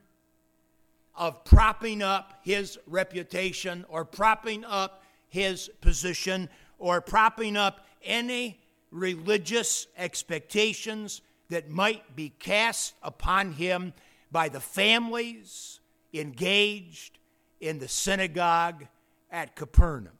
of 1.15 1.43
propping 1.43 2.01
up 2.01 2.39
his 2.43 2.79
reputation 2.87 3.85
or 3.89 4.05
propping 4.05 4.63
up 4.65 5.03
his 5.27 5.69
position 5.81 6.49
or 6.77 7.01
propping 7.01 7.57
up 7.57 7.85
any 8.03 8.59
religious 8.91 9.87
expectations 9.97 11.21
that 11.49 11.69
might 11.69 12.15
be 12.15 12.29
cast 12.39 12.93
upon 13.03 13.51
him 13.53 13.93
by 14.31 14.49
the 14.49 14.59
families 14.59 15.79
engaged 16.13 17.17
in 17.59 17.79
the 17.79 17.87
synagogue 17.87 18.85
at 19.31 19.55
Capernaum. 19.55 20.13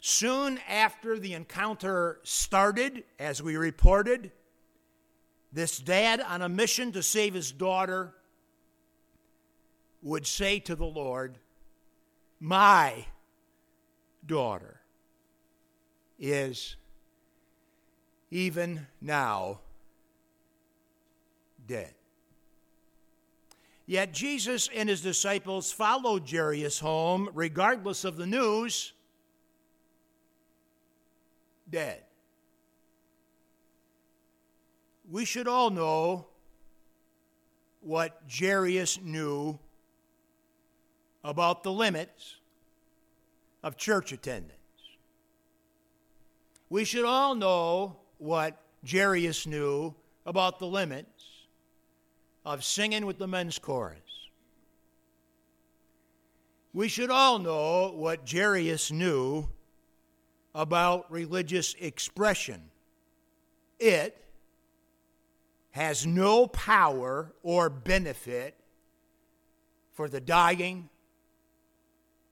Soon 0.00 0.58
after 0.68 1.18
the 1.18 1.32
encounter 1.32 2.20
started, 2.24 3.04
as 3.18 3.42
we 3.42 3.56
reported, 3.56 4.32
this 5.54 5.78
dad 5.78 6.20
on 6.20 6.42
a 6.42 6.48
mission 6.48 6.90
to 6.92 7.02
save 7.02 7.32
his 7.32 7.52
daughter 7.52 8.12
would 10.02 10.26
say 10.26 10.58
to 10.58 10.74
the 10.74 10.84
Lord, 10.84 11.38
My 12.40 13.06
daughter 14.26 14.80
is 16.18 16.76
even 18.30 18.86
now 19.00 19.60
dead. 21.66 21.94
Yet 23.86 24.12
Jesus 24.12 24.68
and 24.74 24.88
his 24.88 25.02
disciples 25.02 25.70
followed 25.70 26.28
Jairus 26.28 26.80
home 26.80 27.30
regardless 27.32 28.04
of 28.04 28.16
the 28.16 28.26
news 28.26 28.92
dead. 31.70 32.03
We 35.14 35.24
should 35.24 35.46
all 35.46 35.70
know 35.70 36.26
what 37.80 38.20
Jairus 38.28 38.98
knew 39.00 39.60
about 41.22 41.62
the 41.62 41.70
limits 41.70 42.38
of 43.62 43.76
church 43.76 44.10
attendance. 44.10 44.58
We 46.68 46.84
should 46.84 47.04
all 47.04 47.36
know 47.36 47.94
what 48.18 48.60
Jairus 48.84 49.46
knew 49.46 49.94
about 50.26 50.58
the 50.58 50.66
limits 50.66 51.46
of 52.44 52.64
singing 52.64 53.06
with 53.06 53.18
the 53.18 53.28
men's 53.28 53.56
chorus. 53.56 54.00
We 56.72 56.88
should 56.88 57.10
all 57.10 57.38
know 57.38 57.92
what 57.94 58.28
Jairus 58.28 58.90
knew 58.90 59.48
about 60.56 61.08
religious 61.08 61.76
expression. 61.78 62.62
It 63.78 64.23
has 65.74 66.06
no 66.06 66.46
power 66.46 67.32
or 67.42 67.68
benefit 67.68 68.54
for 69.92 70.08
the 70.08 70.20
dying 70.20 70.88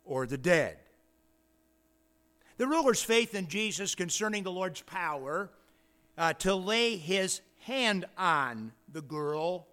or 0.04 0.28
the 0.28 0.38
dead. 0.38 0.76
The 2.56 2.68
ruler's 2.68 3.02
faith 3.02 3.34
in 3.34 3.48
Jesus 3.48 3.96
concerning 3.96 4.44
the 4.44 4.52
Lord's 4.52 4.82
power 4.82 5.50
uh, 6.16 6.34
to 6.34 6.54
lay 6.54 6.96
his 6.96 7.40
hand 7.62 8.04
on 8.16 8.70
the 8.92 9.02
girl 9.02 9.66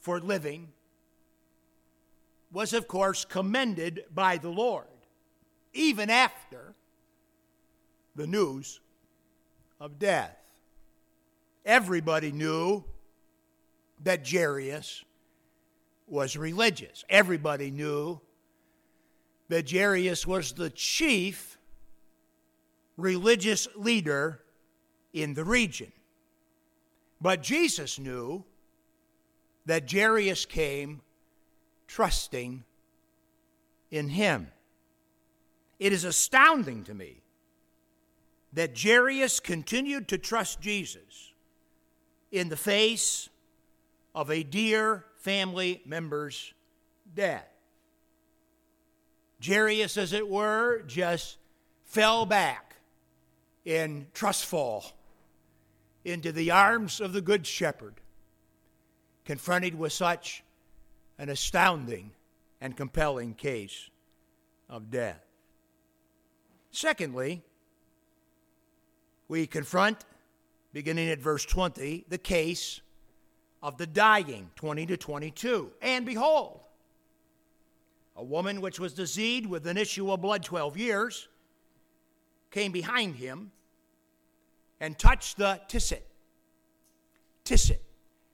for 0.00 0.18
living 0.18 0.68
was, 2.50 2.72
of 2.72 2.88
course, 2.88 3.26
commended 3.26 4.04
by 4.14 4.38
the 4.38 4.48
Lord, 4.48 4.86
even 5.74 6.08
after 6.08 6.72
the 8.16 8.26
news 8.26 8.80
of 9.78 9.98
death. 9.98 10.43
Everybody 11.64 12.30
knew 12.30 12.84
that 14.02 14.28
Jairus 14.28 15.04
was 16.06 16.36
religious. 16.36 17.04
Everybody 17.08 17.70
knew 17.70 18.20
that 19.48 19.70
Jairus 19.70 20.26
was 20.26 20.52
the 20.52 20.70
chief 20.70 21.58
religious 22.96 23.66
leader 23.74 24.40
in 25.12 25.34
the 25.34 25.44
region. 25.44 25.92
But 27.20 27.42
Jesus 27.42 27.98
knew 27.98 28.44
that 29.66 29.90
Jairus 29.90 30.44
came 30.44 31.00
trusting 31.86 32.64
in 33.90 34.08
him. 34.08 34.48
It 35.78 35.92
is 35.92 36.04
astounding 36.04 36.84
to 36.84 36.94
me 36.94 37.22
that 38.52 38.78
Jairus 38.78 39.40
continued 39.40 40.08
to 40.08 40.18
trust 40.18 40.60
Jesus 40.60 41.32
in 42.34 42.48
the 42.48 42.56
face 42.56 43.28
of 44.12 44.28
a 44.28 44.42
dear 44.42 45.04
family 45.18 45.80
member's 45.86 46.52
death. 47.14 47.46
Jairus, 49.44 49.96
as 49.96 50.12
it 50.12 50.28
were, 50.28 50.82
just 50.82 51.36
fell 51.84 52.26
back 52.26 52.74
in 53.64 54.08
trustful 54.14 54.84
into 56.04 56.32
the 56.32 56.50
arms 56.50 57.00
of 57.00 57.12
the 57.12 57.20
Good 57.20 57.46
Shepherd, 57.46 57.94
confronted 59.24 59.78
with 59.78 59.92
such 59.92 60.42
an 61.18 61.28
astounding 61.28 62.10
and 62.60 62.76
compelling 62.76 63.34
case 63.34 63.90
of 64.68 64.90
death. 64.90 65.24
Secondly, 66.72 67.42
we 69.28 69.46
confront, 69.46 70.04
beginning 70.74 71.08
at 71.08 71.20
verse 71.20 71.44
20, 71.46 72.04
the 72.08 72.18
case 72.18 72.80
of 73.62 73.78
the 73.78 73.86
dying, 73.86 74.50
20 74.56 74.86
to 74.86 74.96
22. 74.96 75.70
And 75.80 76.04
behold, 76.04 76.60
a 78.16 78.24
woman 78.24 78.60
which 78.60 78.78
was 78.78 78.92
diseased 78.92 79.46
with 79.46 79.66
an 79.68 79.78
issue 79.78 80.10
of 80.10 80.20
blood 80.20 80.42
12 80.42 80.76
years 80.76 81.28
came 82.50 82.72
behind 82.72 83.14
him 83.14 83.52
and 84.80 84.98
touched 84.98 85.38
the 85.38 85.60
tzitzit. 85.68 86.02
Tzitzit. 87.44 87.78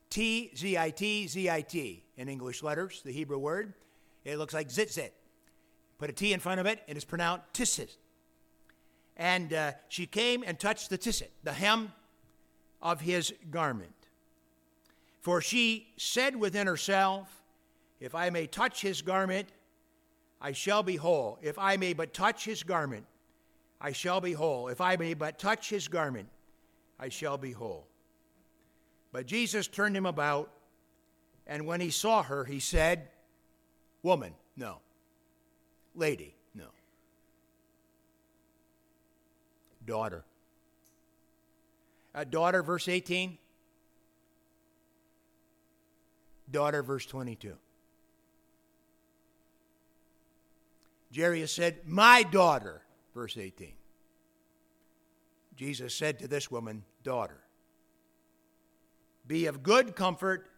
T 0.08 0.50
Z 0.56 0.76
I 0.76 0.90
T 0.90 1.28
Z 1.28 1.48
I 1.48 1.60
T 1.60 2.02
in 2.16 2.28
English 2.28 2.62
letters, 2.62 3.02
the 3.04 3.12
Hebrew 3.12 3.38
word. 3.38 3.74
It 4.24 4.38
looks 4.38 4.52
like 4.52 4.68
zitzit. 4.68 5.10
Put 5.98 6.10
a 6.10 6.12
T 6.12 6.32
in 6.32 6.40
front 6.40 6.58
of 6.58 6.66
it, 6.66 6.80
and 6.88 6.96
it's 6.96 7.04
pronounced 7.04 7.44
tzitzit. 7.52 7.96
And 9.16 9.52
uh, 9.52 9.72
she 9.88 10.06
came 10.06 10.42
and 10.44 10.58
touched 10.58 10.90
the 10.90 10.98
tzitzit, 10.98 11.28
the 11.44 11.52
hem 11.52 11.92
of 12.82 13.00
his 13.00 13.32
garment. 13.50 13.94
For 15.20 15.40
she 15.40 15.88
said 15.96 16.36
within 16.36 16.66
herself, 16.66 17.42
If 18.00 18.14
I 18.14 18.30
may 18.30 18.46
touch 18.46 18.80
his 18.80 19.02
garment, 19.02 19.48
I 20.40 20.52
shall 20.52 20.82
be 20.82 20.96
whole. 20.96 21.38
If 21.42 21.58
I 21.58 21.76
may 21.76 21.92
but 21.92 22.14
touch 22.14 22.44
his 22.44 22.62
garment, 22.62 23.04
I 23.80 23.92
shall 23.92 24.20
be 24.20 24.32
whole. 24.32 24.68
If 24.68 24.80
I 24.80 24.96
may 24.96 25.14
but 25.14 25.38
touch 25.38 25.68
his 25.68 25.88
garment, 25.88 26.28
I 26.98 27.10
shall 27.10 27.36
be 27.36 27.52
whole. 27.52 27.86
But 29.12 29.26
Jesus 29.26 29.66
turned 29.66 29.96
him 29.96 30.06
about, 30.06 30.50
and 31.46 31.66
when 31.66 31.80
he 31.80 31.90
saw 31.90 32.22
her, 32.22 32.44
he 32.44 32.60
said, 32.60 33.08
Woman, 34.02 34.34
no. 34.56 34.78
Lady, 35.94 36.34
no. 36.54 36.66
Daughter. 39.84 40.24
Daughter, 42.24 42.62
verse 42.62 42.88
18. 42.88 43.38
Daughter, 46.50 46.82
verse 46.82 47.06
22. 47.06 47.54
Jairus 51.14 51.52
said, 51.52 51.86
My 51.86 52.22
daughter, 52.22 52.82
verse 53.14 53.36
18. 53.36 53.72
Jesus 55.56 55.94
said 55.94 56.18
to 56.20 56.28
this 56.28 56.50
woman, 56.50 56.84
Daughter, 57.02 57.40
be 59.26 59.46
of 59.46 59.62
good 59.62 59.94
comfort, 59.94 60.48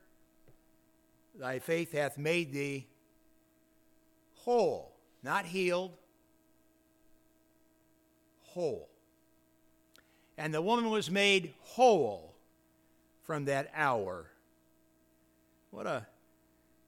thy 1.39 1.59
faith 1.59 1.93
hath 1.93 2.19
made 2.19 2.53
thee 2.53 2.87
whole, 4.45 4.93
not 5.23 5.45
healed, 5.45 5.93
whole. 8.43 8.92
And 10.39 10.53
the 10.53 10.63
woman 10.63 10.91
was 10.91 11.11
made 11.11 11.55
whole 11.61 12.35
from 13.23 13.45
that 13.47 13.71
hour. 13.75 14.27
What 15.71 15.87
a, 15.87 16.07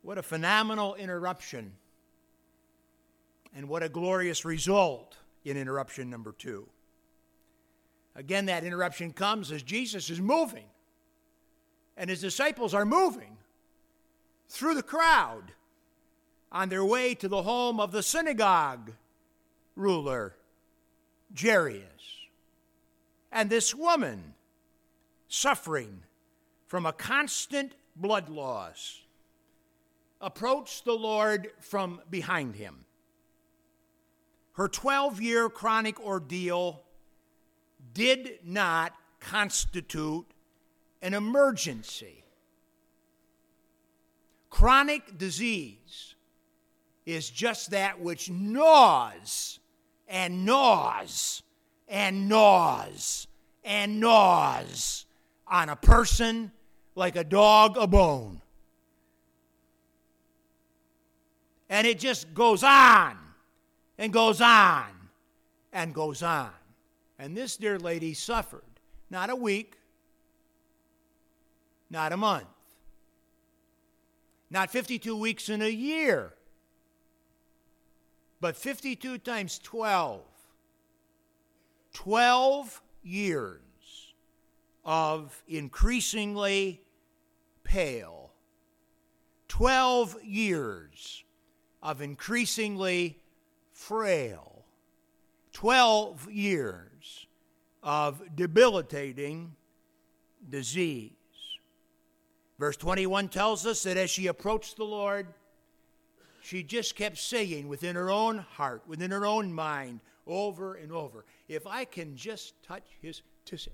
what 0.03 0.19
a 0.19 0.23
phenomenal 0.23 0.95
interruption 0.95 1.73
and 3.55 3.69
what 3.69 3.83
a 3.83 3.89
glorious 3.89 4.45
result 4.45 5.17
in 5.45 5.57
interruption 5.57 6.11
number 6.11 6.33
two. 6.33 6.67
Again, 8.17 8.47
that 8.47 8.65
interruption 8.65 9.13
comes 9.13 9.51
as 9.51 9.63
Jesus 9.63 10.11
is 10.11 10.21
moving, 10.21 10.67
and 11.97 12.09
his 12.09 12.21
disciples 12.21 12.75
are 12.75 12.85
moving 12.85 13.37
through 14.49 14.75
the 14.75 14.83
crowd 14.83 15.53
on 16.53 16.69
their 16.69 16.85
way 16.85 17.15
to 17.17 17.29
the 17.29 17.43
home 17.43 17.81
of 17.81 17.91
the 17.91 18.03
synagogue 18.03 18.93
ruler, 19.75 20.37
Jairus. 21.37 22.24
And 23.35 23.51
this 23.51 23.75
woman, 23.75 24.35
suffering 25.27 26.05
from 26.69 26.87
a 26.87 26.93
constant 26.93 27.75
blood 27.97 28.29
loss, 28.29 29.03
approached 30.21 30.85
the 30.85 30.95
Lord 30.95 31.51
from 31.59 32.01
behind 32.09 32.55
him. 32.55 32.85
Her 34.53 34.69
12 34.69 35.21
year 35.21 35.51
chronic 35.51 36.01
ordeal 36.01 36.85
did 37.93 38.39
not 38.45 38.95
constitute 39.19 40.27
an 41.03 41.13
emergency. 41.13 42.23
Chronic 44.49 45.19
disease 45.19 46.15
is 47.05 47.29
just 47.29 47.73
that 47.73 48.01
which 48.01 48.31
gnaws 48.31 49.59
and 50.07 50.47
gnaws 50.47 51.43
and 51.95 52.29
gnaws 52.29 53.29
and 53.63 54.01
gnaws 54.01 55.07
on 55.47 55.69
a 55.69 55.77
person 55.77 56.51
like 56.97 57.15
a 57.15 57.23
dog 57.23 57.77
a 57.77 57.87
bone. 57.87 58.43
And 61.69 61.87
it 61.87 62.01
just 62.01 62.35
goes 62.35 62.65
on 62.65 63.17
and 63.97 64.13
goes 64.13 64.41
on 64.41 64.87
and 65.73 65.95
goes 65.95 66.21
on. 66.25 66.51
And 67.17 67.37
this 67.37 67.57
dear 67.57 67.79
lady 67.79 68.13
suffered 68.13 68.63
not 69.09 69.31
a 69.31 69.37
week, 69.37 69.79
not 71.91 72.13
a 72.13 72.17
month, 72.17 72.49
not 74.51 74.69
52 74.69 75.17
weeks 75.17 75.49
in 75.49 75.63
a 75.63 75.71
year, 75.71 76.35
but 78.41 78.57
52 78.57 79.19
times 79.19 79.61
12. 79.61 80.34
12 81.95 82.83
years 83.03 83.61
of 84.85 85.43
increasingly 85.49 86.83
pale. 87.63 88.33
12 89.49 90.23
years 90.23 91.25
of 91.83 92.03
increasingly 92.03 93.19
frail. 93.73 94.65
12 95.53 96.31
years 96.31 97.27
of 97.83 98.23
debilitating 98.37 99.55
disease. 100.51 101.13
Verse 102.59 102.77
21 102.77 103.29
tells 103.29 103.67
us 103.67 103.83
that 103.85 103.97
as 103.97 104.11
she 104.11 104.27
approached 104.27 104.77
the 104.77 104.85
Lord, 104.85 105.27
she 106.43 106.63
just 106.63 106.95
kept 106.97 107.19
saying 107.19 107.69
within 107.69 107.97
her 107.97 108.11
own 108.11 108.39
heart, 108.39 108.83
within 108.87 109.11
her 109.11 109.25
own 109.25 109.53
mind, 109.53 110.01
over 110.27 110.75
and 110.75 110.93
over, 110.93 111.25
if 111.49 111.67
I 111.67 111.85
can 111.85 112.17
just 112.17 112.61
touch 112.63 112.85
his 113.01 113.23
tzitzit, 113.47 113.69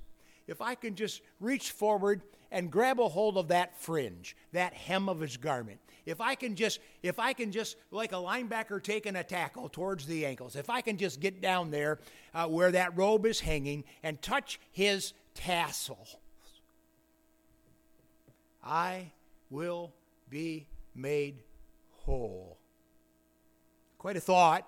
if 0.47 0.61
I 0.61 0.75
can 0.75 0.95
just 0.95 1.23
reach 1.39 1.71
forward 1.71 2.23
and 2.51 2.71
grab 2.71 2.99
a 2.99 3.09
hold 3.09 3.37
of 3.37 3.49
that 3.49 3.81
fringe, 3.81 4.37
that 4.53 4.75
hem 4.75 5.09
of 5.09 5.21
his 5.21 5.37
garment, 5.37 5.79
if 6.07 6.21
I 6.21 6.35
can 6.35 6.57
just, 6.57 6.81
if 7.03 7.19
I 7.19 7.33
can 7.33 7.53
just, 7.53 7.77
like 7.91 8.13
a 8.13 8.17
linebacker 8.17 8.83
taking 8.83 9.17
a 9.17 9.23
tackle 9.23 9.69
towards 9.69 10.07
the 10.07 10.27
ankles, 10.27 10.57
if 10.57 10.69
I 10.69 10.81
can 10.81 10.97
just 10.97 11.21
get 11.21 11.41
down 11.41 11.71
there 11.71 12.01
uh, 12.35 12.47
where 12.47 12.73
that 12.73 12.97
robe 12.97 13.27
is 13.27 13.41
hanging 13.41 13.85
and 14.03 14.21
touch 14.21 14.59
his 14.73 15.13
tassel, 15.35 16.09
I 18.65 19.13
will 19.51 19.93
be 20.29 20.67
made 20.95 21.43
whole. 22.05 22.59
Quite 23.99 24.17
a 24.17 24.21
thought 24.21 24.67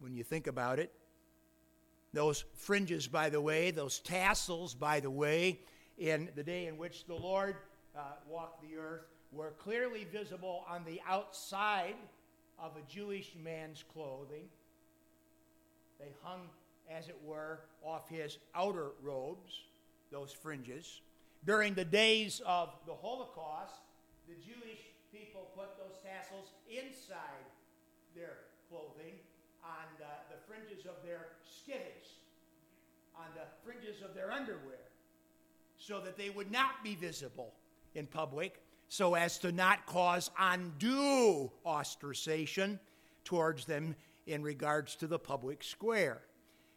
when 0.00 0.14
you 0.14 0.24
think 0.24 0.46
about 0.46 0.78
it. 0.78 0.92
Those 2.14 2.44
fringes, 2.54 3.06
by 3.06 3.28
the 3.28 3.40
way, 3.40 3.70
those 3.70 3.98
tassels, 3.98 4.74
by 4.74 5.00
the 5.00 5.10
way, 5.10 5.60
in 5.98 6.30
the 6.34 6.42
day 6.42 6.66
in 6.66 6.78
which 6.78 7.06
the 7.06 7.14
Lord 7.14 7.56
uh, 7.96 8.00
walked 8.28 8.62
the 8.62 8.78
earth, 8.78 9.02
were 9.30 9.52
clearly 9.58 10.06
visible 10.10 10.64
on 10.68 10.84
the 10.86 11.00
outside 11.06 11.96
of 12.58 12.72
a 12.76 12.92
Jewish 12.92 13.34
man's 13.42 13.84
clothing. 13.92 14.44
They 16.00 16.12
hung, 16.22 16.42
as 16.90 17.08
it 17.08 17.16
were, 17.24 17.60
off 17.84 18.08
his 18.08 18.38
outer 18.54 18.92
robes, 19.02 19.64
those 20.10 20.32
fringes. 20.32 21.02
During 21.44 21.74
the 21.74 21.84
days 21.84 22.40
of 22.46 22.70
the 22.86 22.94
Holocaust, 22.94 23.74
the 24.26 24.34
Jewish 24.34 24.80
people 25.12 25.50
put 25.54 25.76
those 25.76 25.98
tassels 26.02 26.52
inside 26.70 27.44
their 28.16 28.48
clothing 28.70 29.14
on 29.62 29.84
the, 29.98 30.04
fringes 30.48 30.86
of 30.86 30.96
their 31.04 31.36
the 31.68 31.97
fringes 33.68 34.00
of 34.02 34.14
their 34.14 34.32
underwear, 34.32 34.88
so 35.76 36.00
that 36.00 36.16
they 36.16 36.30
would 36.30 36.50
not 36.50 36.82
be 36.82 36.94
visible 36.94 37.52
in 37.94 38.06
public, 38.06 38.62
so 38.88 39.14
as 39.14 39.38
to 39.38 39.52
not 39.52 39.84
cause 39.84 40.30
undue 40.38 41.50
ostracization 41.66 42.78
towards 43.24 43.66
them 43.66 43.94
in 44.26 44.42
regards 44.42 44.96
to 44.96 45.06
the 45.06 45.18
public 45.18 45.62
square. 45.62 46.22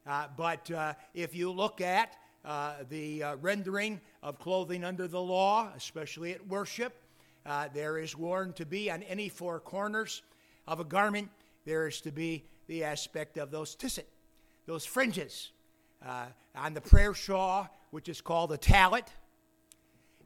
Uh, 0.05 0.27
but 0.35 0.69
uh, 0.71 0.93
if 1.13 1.33
you 1.33 1.49
look 1.49 1.79
at 1.79 2.17
uh, 2.43 2.73
the 2.89 3.23
uh, 3.23 3.35
rendering 3.37 4.01
of 4.21 4.37
clothing 4.37 4.83
under 4.83 5.07
the 5.07 5.21
law, 5.21 5.71
especially 5.77 6.33
at 6.33 6.45
worship, 6.47 6.93
uh, 7.45 7.69
there 7.73 7.99
is 7.99 8.17
worn 8.17 8.51
to 8.51 8.65
be 8.65 8.91
on 8.91 9.01
any 9.03 9.29
four 9.29 9.61
corners 9.61 10.23
of 10.67 10.81
a 10.81 10.85
garment, 10.85 11.29
there 11.63 11.87
is 11.87 12.01
to 12.01 12.11
be 12.11 12.43
the 12.67 12.83
aspect 12.83 13.37
of 13.37 13.49
those 13.49 13.77
tzitzit, 13.77 14.07
those 14.65 14.85
fringes. 14.85 15.51
Uh, 16.05 16.25
on 16.55 16.73
the 16.73 16.81
prayer 16.81 17.13
shawl, 17.13 17.69
which 17.91 18.09
is 18.09 18.21
called 18.21 18.49
the 18.49 18.57
tallit, 18.57 19.07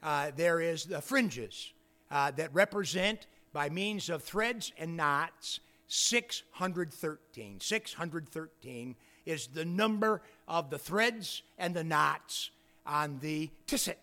uh, 0.02 0.30
there 0.36 0.60
is 0.60 0.84
the 0.84 1.00
fringes 1.00 1.72
uh, 2.10 2.30
that 2.32 2.52
represent, 2.54 3.26
by 3.52 3.68
means 3.68 4.08
of 4.10 4.22
threads 4.22 4.72
and 4.78 4.96
knots, 4.96 5.60
613. 5.88 7.60
613 7.60 8.96
is 9.24 9.46
the 9.48 9.64
number 9.64 10.22
of 10.48 10.70
the 10.70 10.78
threads 10.78 11.42
and 11.58 11.74
the 11.74 11.84
knots 11.84 12.50
on 12.86 13.18
the 13.20 13.50
tzitzit. 13.66 13.96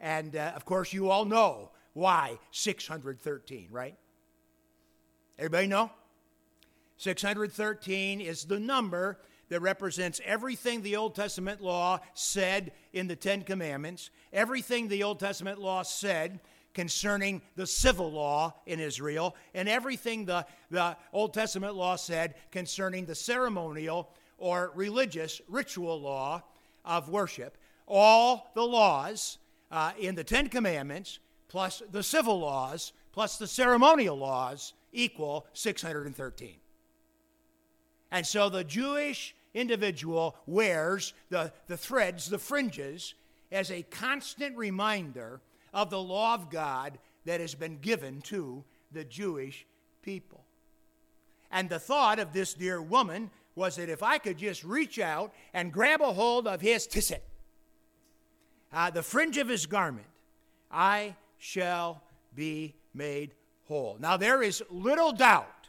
And 0.00 0.34
uh, 0.36 0.52
of 0.56 0.64
course, 0.64 0.92
you 0.92 1.10
all 1.10 1.24
know 1.24 1.70
why 1.92 2.38
613, 2.50 3.68
right? 3.70 3.94
Everybody 5.38 5.66
know? 5.66 5.90
613 6.96 8.20
is 8.20 8.44
the 8.44 8.60
number 8.60 9.18
that 9.52 9.60
represents 9.60 10.18
everything 10.24 10.80
the 10.80 10.96
Old 10.96 11.14
Testament 11.14 11.60
law 11.60 12.00
said 12.14 12.72
in 12.94 13.06
the 13.06 13.14
Ten 13.14 13.42
Commandments, 13.42 14.08
everything 14.32 14.88
the 14.88 15.02
Old 15.02 15.20
Testament 15.20 15.60
law 15.60 15.82
said 15.82 16.40
concerning 16.72 17.42
the 17.54 17.66
civil 17.66 18.10
law 18.10 18.54
in 18.64 18.80
Israel, 18.80 19.36
and 19.52 19.68
everything 19.68 20.24
the, 20.24 20.46
the 20.70 20.96
Old 21.12 21.34
Testament 21.34 21.74
law 21.74 21.96
said 21.96 22.34
concerning 22.50 23.04
the 23.04 23.14
ceremonial 23.14 24.08
or 24.38 24.72
religious 24.74 25.42
ritual 25.48 26.00
law 26.00 26.42
of 26.82 27.10
worship. 27.10 27.58
All 27.86 28.50
the 28.54 28.64
laws 28.64 29.36
uh, 29.70 29.92
in 30.00 30.14
the 30.14 30.24
Ten 30.24 30.48
Commandments, 30.48 31.18
plus 31.48 31.82
the 31.92 32.02
civil 32.02 32.40
laws, 32.40 32.94
plus 33.12 33.36
the 33.36 33.46
ceremonial 33.46 34.16
laws, 34.16 34.72
equal 34.92 35.46
613. 35.52 36.54
And 38.10 38.26
so 38.26 38.48
the 38.48 38.64
Jewish 38.64 39.34
individual 39.54 40.36
wears 40.46 41.14
the, 41.28 41.52
the 41.66 41.76
threads, 41.76 42.28
the 42.28 42.38
fringes, 42.38 43.14
as 43.50 43.70
a 43.70 43.82
constant 43.82 44.56
reminder 44.56 45.40
of 45.74 45.90
the 45.90 46.00
law 46.00 46.34
of 46.34 46.50
God 46.50 46.98
that 47.24 47.40
has 47.40 47.54
been 47.54 47.78
given 47.78 48.20
to 48.22 48.64
the 48.92 49.04
Jewish 49.04 49.66
people. 50.02 50.44
And 51.50 51.68
the 51.68 51.78
thought 51.78 52.18
of 52.18 52.32
this 52.32 52.54
dear 52.54 52.80
woman 52.80 53.30
was 53.54 53.76
that 53.76 53.90
if 53.90 54.02
I 54.02 54.18
could 54.18 54.38
just 54.38 54.64
reach 54.64 54.98
out 54.98 55.32
and 55.52 55.72
grab 55.72 56.00
a 56.00 56.12
hold 56.12 56.48
of 56.48 56.60
his 56.60 56.86
tzitzit, 56.86 57.20
uh, 58.72 58.90
the 58.90 59.02
fringe 59.02 59.36
of 59.36 59.48
his 59.48 59.66
garment, 59.66 60.06
I 60.70 61.14
shall 61.38 62.02
be 62.34 62.74
made 62.94 63.34
whole. 63.64 63.98
Now, 64.00 64.16
there 64.16 64.42
is 64.42 64.62
little 64.70 65.12
doubt 65.12 65.61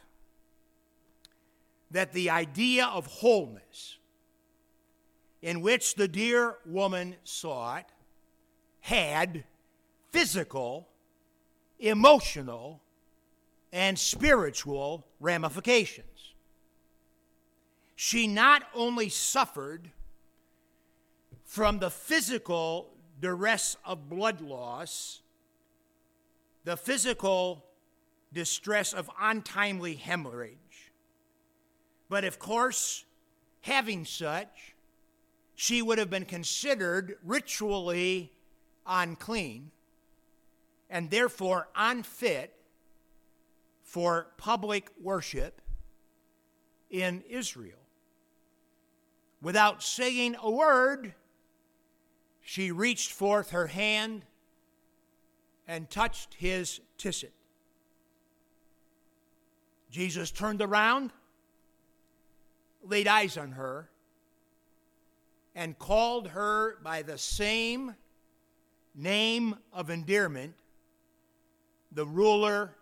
that 1.90 2.12
the 2.12 2.30
idea 2.30 2.86
of 2.86 3.06
wholeness 3.06 3.98
in 5.42 5.60
which 5.60 5.94
the 5.94 6.08
dear 6.08 6.56
woman 6.64 7.14
sought 7.22 7.90
had 8.80 9.44
physical, 10.10 10.88
emotional, 11.78 12.80
and 13.72 13.98
spiritual 13.98 15.06
ramifications. 15.20 16.34
She 17.96 18.26
not 18.26 18.62
only 18.74 19.08
suffered 19.08 19.90
from 21.44 21.78
the 21.78 21.90
physical 21.90 22.94
duress 23.20 23.76
of 23.84 24.08
blood 24.08 24.40
loss, 24.40 25.22
the 26.64 26.76
physical 26.76 27.64
distress 28.32 28.92
of 28.92 29.10
untimely 29.20 29.94
hemorrhage, 29.94 30.92
but 32.14 32.22
of 32.22 32.38
course, 32.38 33.04
having 33.62 34.04
such, 34.04 34.76
she 35.56 35.82
would 35.82 35.98
have 35.98 36.10
been 36.10 36.24
considered 36.24 37.16
ritually 37.24 38.30
unclean 38.86 39.72
and 40.88 41.10
therefore 41.10 41.66
unfit 41.74 42.54
for 43.82 44.28
public 44.36 44.92
worship 45.02 45.60
in 46.88 47.24
Israel. 47.28 47.82
Without 49.42 49.82
saying 49.82 50.36
a 50.40 50.48
word, 50.48 51.14
she 52.40 52.70
reached 52.70 53.10
forth 53.10 53.50
her 53.50 53.66
hand 53.66 54.24
and 55.66 55.90
touched 55.90 56.34
his 56.34 56.78
tzitzit. 56.96 57.32
Jesus 59.90 60.30
turned 60.30 60.62
around, 60.62 61.10
laid 62.84 63.08
eyes 63.08 63.36
on 63.36 63.52
her, 63.52 63.90
and 65.54 65.78
called 65.78 66.28
her 66.28 66.78
by 66.82 67.02
the 67.02 67.18
same 67.18 67.94
name 68.94 69.56
of 69.72 69.90
endearment 69.90 70.54
the 71.92 72.06
ruler 72.06 72.74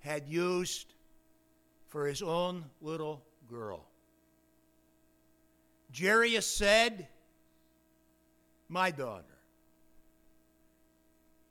had 0.00 0.26
used 0.26 0.94
for 1.88 2.06
his 2.06 2.22
own 2.22 2.64
little 2.80 3.22
girl. 3.48 3.86
Jairus 5.96 6.46
said, 6.46 7.06
My 8.68 8.90
daughter. 8.90 9.26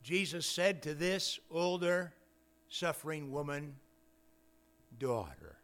Jesus 0.04 0.48
said 0.48 0.82
to 0.82 0.96
this 0.96 1.40
older, 1.52 2.14
suffering 2.70 3.32
woman, 3.32 3.76
Daughter. 4.98 5.61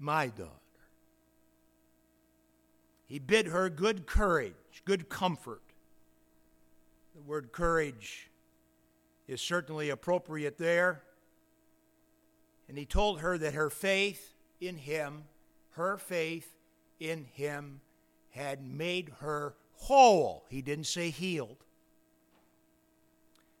My 0.00 0.28
daughter. 0.28 0.50
He 3.06 3.18
bid 3.18 3.48
her 3.48 3.68
good 3.68 4.06
courage, 4.06 4.54
good 4.86 5.08
comfort. 5.08 5.62
The 7.14 7.20
word 7.20 7.52
courage 7.52 8.30
is 9.28 9.42
certainly 9.42 9.90
appropriate 9.90 10.56
there. 10.56 11.02
And 12.68 12.78
he 12.78 12.86
told 12.86 13.20
her 13.20 13.36
that 13.36 13.54
her 13.54 13.68
faith 13.68 14.32
in 14.60 14.76
him, 14.76 15.24
her 15.72 15.98
faith 15.98 16.50
in 16.98 17.24
him, 17.24 17.80
had 18.30 18.64
made 18.64 19.12
her 19.18 19.54
whole. 19.74 20.46
He 20.48 20.62
didn't 20.62 20.86
say 20.86 21.10
healed. 21.10 21.64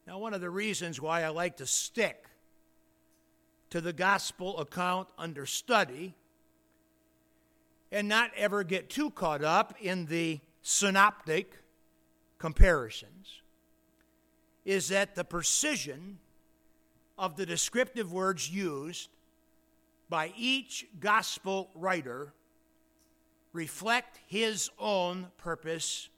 Now, 0.06 0.18
one 0.18 0.32
of 0.32 0.40
the 0.40 0.50
reasons 0.50 1.00
why 1.00 1.22
I 1.22 1.28
like 1.28 1.56
to 1.58 1.66
stick 1.66 2.24
to 3.70 3.80
the 3.80 3.92
gospel 3.92 4.58
account 4.58 5.08
under 5.18 5.44
study 5.44 6.14
and 7.92 8.08
not 8.08 8.30
ever 8.36 8.62
get 8.62 8.88
too 8.88 9.10
caught 9.10 9.42
up 9.42 9.74
in 9.80 10.06
the 10.06 10.40
synoptic 10.62 11.56
comparisons 12.38 13.42
is 14.64 14.88
that 14.88 15.14
the 15.14 15.24
precision 15.24 16.18
of 17.18 17.36
the 17.36 17.46
descriptive 17.46 18.12
words 18.12 18.50
used 18.50 19.08
by 20.08 20.32
each 20.36 20.86
gospel 20.98 21.70
writer 21.74 22.32
reflect 23.52 24.20
his 24.26 24.70
own 24.78 25.26
purpose 25.38 26.08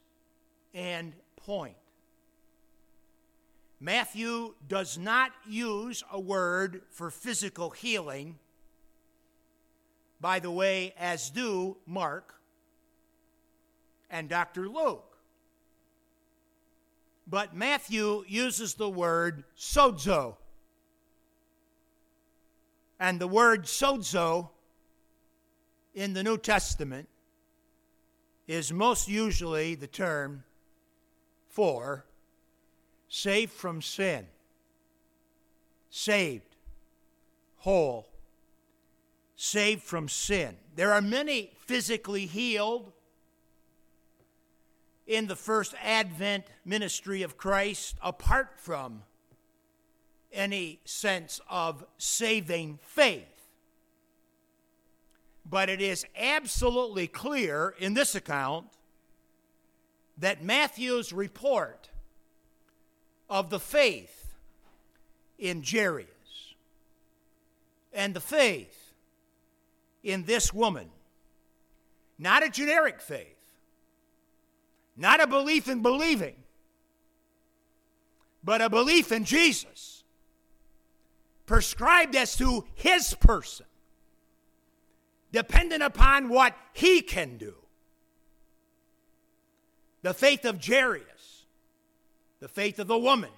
and 0.75 1.13
point. 1.37 1.77
Matthew 3.81 4.55
does 4.69 4.97
not 4.97 5.33
use 5.49 6.05
a 6.13 6.21
word 6.21 6.83
for 6.91 7.11
physical 7.11 7.71
healing, 7.71 8.39
by 10.23 10.39
the 10.39 10.51
way, 10.51 10.95
as 10.97 11.29
do 11.31 11.77
Mark 11.85 12.35
and 14.09 14.29
Dr. 14.29 14.69
Luke. 14.69 15.19
But 17.27 17.57
Matthew 17.57 18.25
uses 18.29 18.75
the 18.75 18.89
word 18.89 19.43
sozo. 19.59 20.37
And 23.01 23.21
the 23.21 23.27
word 23.27 23.65
sozo 23.65 24.51
in 25.93 26.13
the 26.13 26.23
New 26.23 26.39
Testament 26.39 27.09
is 28.47 28.73
most 28.73 29.09
usually 29.09 29.75
the 29.75 29.89
term 29.89 30.45
for 31.49 32.07
saved 33.09 33.53
from 33.53 33.83
sin, 33.83 34.27
saved, 35.91 36.55
whole, 37.57 38.12
saved 39.43 39.83
from 39.83 40.09
sin. 40.09 40.57
There 40.77 40.93
are 40.93 41.03
many 41.03 41.51
physically 41.67 42.27
healed 42.27 42.93
in 45.05 45.27
the 45.27 45.35
first 45.35 45.75
Advent 45.83 46.45
ministry 46.65 47.23
of 47.23 47.37
Christ 47.37 47.97
apart 48.01 48.53
from 48.59 49.03
any 50.33 50.79
sense 50.85 51.41
of 51.51 51.85
saving 51.99 52.79
faith. 52.83 53.51
But 55.45 55.69
it 55.69 55.81
is 55.83 56.07
absolutely 56.17 57.09
clear 57.09 57.75
in 57.81 57.95
this 57.95 58.15
account 58.15 58.67
that 60.19 60.45
Matthew's 60.45 61.13
report 61.13 61.91
of 63.29 63.51
the 63.51 63.59
faith 63.59 64.35
in 65.37 65.65
Jairus 65.69 66.07
and 67.93 68.15
the 68.15 68.21
faith 68.21 68.82
in 70.03 70.25
this 70.25 70.53
woman. 70.53 70.89
Not 72.19 72.45
a 72.45 72.49
generic 72.49 73.01
faith, 73.01 73.55
not 74.97 75.23
a 75.23 75.27
belief 75.27 75.69
in 75.69 75.83
believing, 75.83 76.37
but 78.45 78.61
a 78.61 78.69
belief 78.69 79.11
in 79.13 79.25
Jesus, 79.25 80.05
prescribed 81.47 82.15
as 82.15 82.37
to 82.37 82.65
his 82.75 83.15
person, 83.15 83.67
dependent 85.33 85.83
upon 85.83 86.29
what 86.29 86.55
he 86.73 87.03
can 87.03 87.39
do. 87.39 87.55
The 90.03 90.15
faith 90.15 90.45
of 90.45 90.65
Jairus, 90.65 91.47
the 92.41 92.49
faith 92.49 92.79
of 92.79 92.89
the 92.89 92.99
woman, 92.99 93.31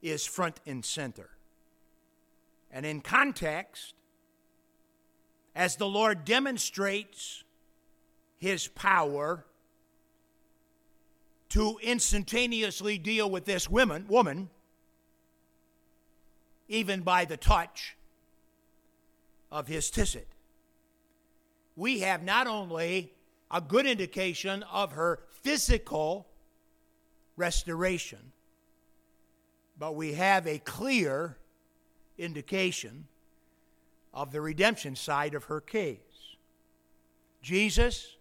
is 0.00 0.24
front 0.24 0.60
and 0.66 0.84
center. 0.84 1.30
And 2.70 2.84
in 2.84 3.00
context, 3.00 3.94
as 5.54 5.76
the 5.76 5.86
Lord 5.86 6.24
demonstrates 6.24 7.44
his 8.38 8.66
power 8.68 9.44
to 11.50 11.78
instantaneously 11.82 12.98
deal 12.98 13.30
with 13.30 13.44
this 13.44 13.70
woman, 13.70 14.06
woman, 14.08 14.50
even 16.68 17.02
by 17.02 17.24
the 17.24 17.36
touch 17.36 17.96
of 19.52 19.68
his 19.68 19.90
tzitzit. 19.90 20.26
We 21.76 22.00
have 22.00 22.22
not 22.22 22.46
only 22.46 23.12
a 23.50 23.60
good 23.60 23.86
indication 23.86 24.64
of 24.64 24.92
her 24.92 25.20
physical 25.42 26.26
restoration, 27.36 28.32
but 29.78 29.94
we 29.94 30.14
have 30.14 30.46
a 30.46 30.58
clear 30.58 31.36
indication 32.18 33.06
of 34.14 34.30
the 34.30 34.40
redemption 34.40 34.94
side 34.94 35.34
of 35.34 35.44
her 35.44 35.60
case. 35.60 35.98
Jesus, 37.42 38.16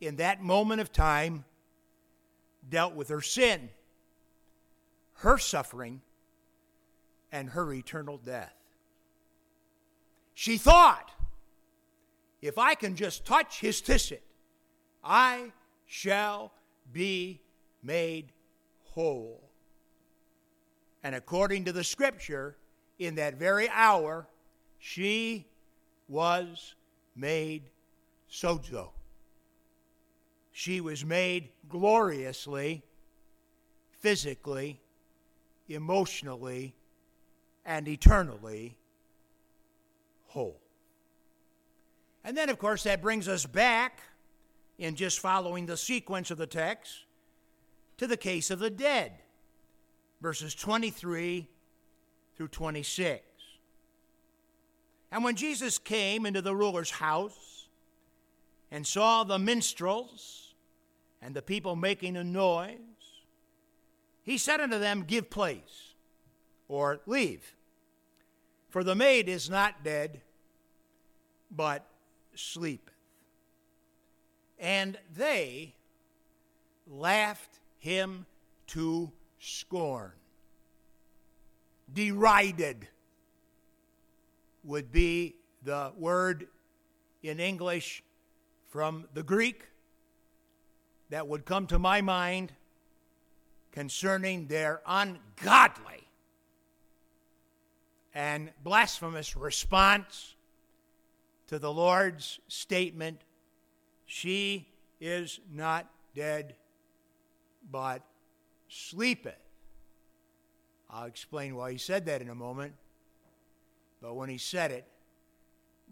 in 0.00 0.16
that 0.16 0.42
moment 0.42 0.80
of 0.80 0.92
time, 0.92 1.44
dealt 2.68 2.94
with 2.94 3.08
her 3.08 3.22
sin, 3.22 3.70
her 5.14 5.38
suffering, 5.38 6.02
and 7.32 7.50
her 7.50 7.72
eternal 7.72 8.18
death. 8.18 8.54
She 10.34 10.58
thought, 10.58 11.10
if 12.40 12.58
I 12.58 12.74
can 12.74 12.94
just 12.94 13.24
touch 13.24 13.60
his 13.60 13.80
tzitzit, 13.80 14.20
I 15.02 15.52
shall 15.86 16.52
be 16.92 17.40
made 17.82 18.32
whole. 18.84 19.42
And 21.02 21.14
according 21.14 21.64
to 21.64 21.72
the 21.72 21.82
scripture, 21.82 22.56
in 22.98 23.14
that 23.16 23.34
very 23.34 23.68
hour, 23.70 24.28
she 24.78 25.46
was 26.08 26.74
made 27.14 27.70
sozo. 28.30 28.90
She 30.52 30.80
was 30.80 31.04
made 31.04 31.50
gloriously, 31.68 32.82
physically, 34.00 34.80
emotionally, 35.68 36.74
and 37.64 37.86
eternally 37.86 38.76
whole. 40.26 40.60
And 42.24 42.36
then, 42.36 42.48
of 42.48 42.58
course, 42.58 42.82
that 42.84 43.02
brings 43.02 43.28
us 43.28 43.46
back, 43.46 44.00
in 44.78 44.94
just 44.94 45.18
following 45.18 45.66
the 45.66 45.76
sequence 45.76 46.30
of 46.30 46.38
the 46.38 46.46
text, 46.46 47.04
to 47.96 48.06
the 48.06 48.16
case 48.16 48.50
of 48.50 48.60
the 48.60 48.70
dead 48.70 49.12
verses 50.20 50.54
23 50.54 51.48
through 52.36 52.48
26. 52.48 53.27
And 55.10 55.24
when 55.24 55.36
Jesus 55.36 55.78
came 55.78 56.26
into 56.26 56.42
the 56.42 56.54
ruler's 56.54 56.90
house 56.90 57.68
and 58.70 58.86
saw 58.86 59.24
the 59.24 59.38
minstrels 59.38 60.54
and 61.22 61.34
the 61.34 61.42
people 61.42 61.76
making 61.76 62.16
a 62.16 62.24
noise, 62.24 62.78
he 64.22 64.36
said 64.36 64.60
unto 64.60 64.78
them, 64.78 65.04
Give 65.06 65.30
place, 65.30 65.94
or 66.68 67.00
leave. 67.06 67.54
For 68.68 68.84
the 68.84 68.94
maid 68.94 69.28
is 69.28 69.48
not 69.48 69.82
dead, 69.82 70.20
but 71.50 71.86
sleepeth. 72.34 72.92
And 74.58 74.98
they 75.14 75.74
laughed 76.86 77.60
him 77.78 78.26
to 78.68 79.10
scorn, 79.38 80.12
derided 81.92 82.88
would 84.68 84.92
be 84.92 85.34
the 85.62 85.90
word 85.96 86.46
in 87.22 87.40
English 87.40 88.02
from 88.68 89.08
the 89.14 89.22
Greek 89.22 89.64
that 91.08 91.26
would 91.26 91.46
come 91.46 91.66
to 91.66 91.78
my 91.78 92.02
mind 92.02 92.52
concerning 93.72 94.46
their 94.46 94.82
ungodly 94.86 96.06
and 98.14 98.50
blasphemous 98.62 99.36
response 99.36 100.34
to 101.46 101.58
the 101.58 101.72
Lord's 101.72 102.38
statement, 102.48 103.22
She 104.04 104.68
is 105.00 105.40
not 105.50 105.90
dead, 106.14 106.56
but 107.70 108.02
sleepeth. 108.68 109.34
I'll 110.90 111.06
explain 111.06 111.56
why 111.56 111.72
he 111.72 111.78
said 111.78 112.04
that 112.04 112.20
in 112.20 112.28
a 112.28 112.34
moment. 112.34 112.74
But 114.00 114.14
when 114.14 114.28
he 114.28 114.38
said 114.38 114.70
it, 114.70 114.86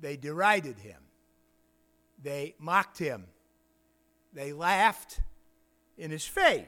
they 0.01 0.16
derided 0.16 0.79
him, 0.79 1.01
they 2.23 2.55
mocked 2.59 2.99
him, 2.99 3.27
they 4.33 4.53
laughed 4.53 5.21
in 5.97 6.11
his 6.11 6.25
face. 6.25 6.66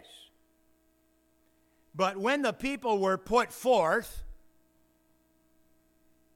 But 1.94 2.16
when 2.16 2.42
the 2.42 2.52
people 2.52 2.98
were 2.98 3.18
put 3.18 3.52
forth, 3.52 4.22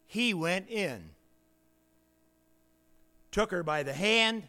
he 0.06 0.34
went 0.34 0.68
in, 0.68 1.10
took 3.30 3.50
her 3.50 3.62
by 3.62 3.82
the 3.82 3.92
hand, 3.92 4.48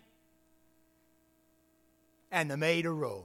and 2.31 2.49
the 2.49 2.57
maid 2.57 2.85
arose. 2.85 3.23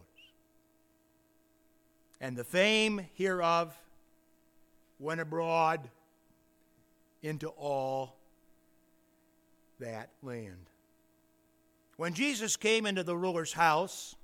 And 2.20 2.36
the 2.36 2.44
fame 2.44 3.06
hereof 3.14 3.74
went 4.98 5.20
abroad 5.20 5.88
into 7.22 7.48
all 7.48 8.16
that 9.80 10.10
land. 10.22 10.70
When 11.96 12.14
Jesus 12.14 12.56
came 12.56 12.86
into 12.86 13.02
the 13.02 13.16
ruler's 13.16 13.52
house, 13.52 14.14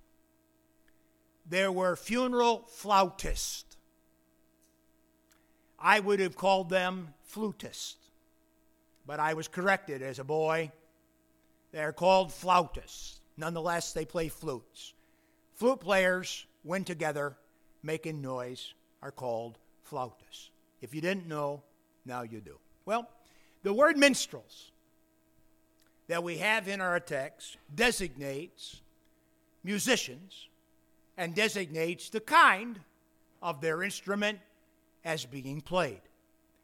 there 1.47 1.73
were 1.73 1.97
funeral 1.97 2.65
flautists. 2.69 3.77
I 5.79 6.01
would 6.01 6.21
have 6.21 6.37
called 6.37 6.71
them 6.71 7.13
flutists, 7.31 7.97
but 9.07 9.21
I 9.21 9.35
was 9.35 9.49
corrected 9.49 10.03
as 10.03 10.19
a 10.19 10.25
boy. 10.25 10.71
They're 11.73 11.93
called 11.93 12.33
flautists. 12.33 13.21
Nonetheless, 13.37 13.93
they 13.93 14.05
play 14.05 14.29
flutes. 14.29 14.95
Flute 15.55 15.81
players 15.81 16.47
when 16.63 16.85
together 16.85 17.37
making 17.83 18.23
noise 18.23 18.73
are 19.03 19.11
called 19.11 19.59
flautists. 19.83 20.51
If 20.81 20.95
you 20.95 21.01
didn't 21.01 21.27
know, 21.27 21.63
now 22.07 22.23
you 22.23 22.41
do. 22.41 22.59
Well, 22.87 23.09
the 23.63 23.73
word 23.73 23.97
minstrels 23.97 24.71
that 26.07 26.23
we 26.23 26.39
have 26.39 26.69
in 26.69 26.81
our 26.81 27.01
text 27.01 27.57
designates 27.75 28.83
musicians 29.63 30.49
and 31.17 31.35
designates 31.35 32.11
the 32.11 32.21
kind 32.21 32.81
of 33.43 33.61
their 33.61 33.83
instrument 33.83 34.39
as 35.05 35.25
being 35.25 35.61
played. 35.61 36.03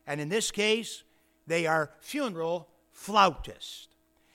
And 0.06 0.20
in 0.20 0.28
this 0.28 0.50
case, 0.50 1.04
they 1.46 1.66
are 1.66 1.90
funeral 2.00 2.68
flautists. 2.92 3.88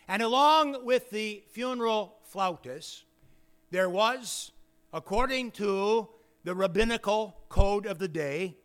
And 0.08 0.22
along 0.22 0.86
with 0.86 1.10
the 1.12 1.44
funeral 1.50 2.16
flautists, 2.24 3.04
there 3.72 3.90
was, 3.90 4.52
according 4.94 5.52
to 5.52 6.08
the 6.44 6.56
rabbinical 6.56 7.36
code 7.50 7.86
of 7.86 8.00
the 8.00 8.08
day, 8.08 8.58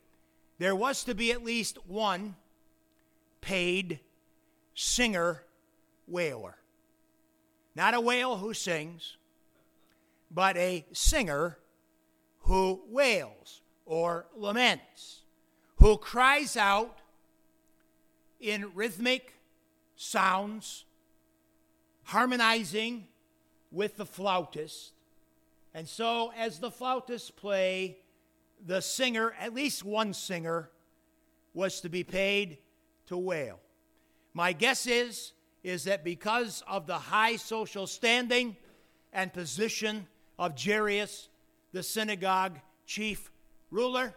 there 0.58 0.76
was 0.76 1.04
to 1.04 1.14
be 1.14 1.32
at 1.32 1.44
least 1.44 1.78
one 1.86 2.36
paid 3.40 4.00
singer 4.74 5.44
wailer. 6.06 6.56
Not 7.74 7.94
a 7.94 8.00
whale 8.00 8.36
who 8.36 8.54
sings, 8.54 9.16
but 10.30 10.56
a 10.56 10.84
singer 10.92 11.58
who 12.40 12.80
wails 12.88 13.62
or 13.86 14.26
laments, 14.36 15.20
who 15.76 15.96
cries 15.96 16.56
out 16.56 16.98
in 18.40 18.72
rhythmic 18.74 19.34
sounds, 19.96 20.84
harmonizing 22.04 23.06
with 23.70 23.96
the 23.96 24.06
flautist 24.06 24.92
and 25.74 25.88
so, 25.88 26.32
as 26.36 26.58
the 26.58 26.70
flautists 26.70 27.30
play, 27.30 27.98
the 28.64 28.80
singer, 28.80 29.34
at 29.38 29.54
least 29.54 29.84
one 29.84 30.12
singer, 30.12 30.70
was 31.54 31.80
to 31.80 31.88
be 31.88 32.02
paid 32.02 32.58
to 33.10 33.18
wail. 33.18 33.58
My 34.34 34.52
guess 34.52 34.86
is 34.86 35.32
is 35.62 35.84
that 35.84 36.04
because 36.04 36.62
of 36.66 36.86
the 36.86 36.96
high 36.96 37.36
social 37.36 37.86
standing 37.86 38.56
and 39.12 39.32
position 39.32 40.06
of 40.38 40.54
Jairus, 40.58 41.28
the 41.72 41.82
synagogue 41.82 42.58
chief 42.86 43.30
ruler, 43.70 44.14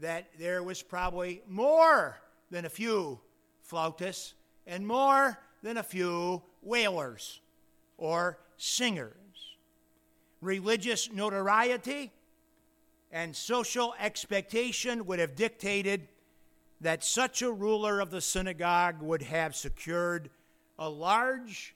that 0.00 0.28
there 0.38 0.62
was 0.62 0.80
probably 0.82 1.42
more 1.46 2.16
than 2.50 2.64
a 2.64 2.70
few 2.70 3.20
flautists 3.62 4.34
and 4.66 4.86
more 4.86 5.38
than 5.62 5.76
a 5.76 5.82
few 5.82 6.40
wailers 6.62 7.40
or 7.98 8.38
singers. 8.56 9.14
Religious 10.40 11.12
notoriety 11.12 12.12
and 13.10 13.34
social 13.34 13.92
expectation 13.98 15.04
would 15.04 15.18
have 15.18 15.34
dictated 15.34 16.08
that 16.80 17.04
such 17.04 17.42
a 17.42 17.52
ruler 17.52 18.00
of 18.00 18.10
the 18.10 18.20
synagogue 18.20 19.02
would 19.02 19.22
have 19.22 19.54
secured 19.54 20.30
a 20.78 20.88
large 20.88 21.74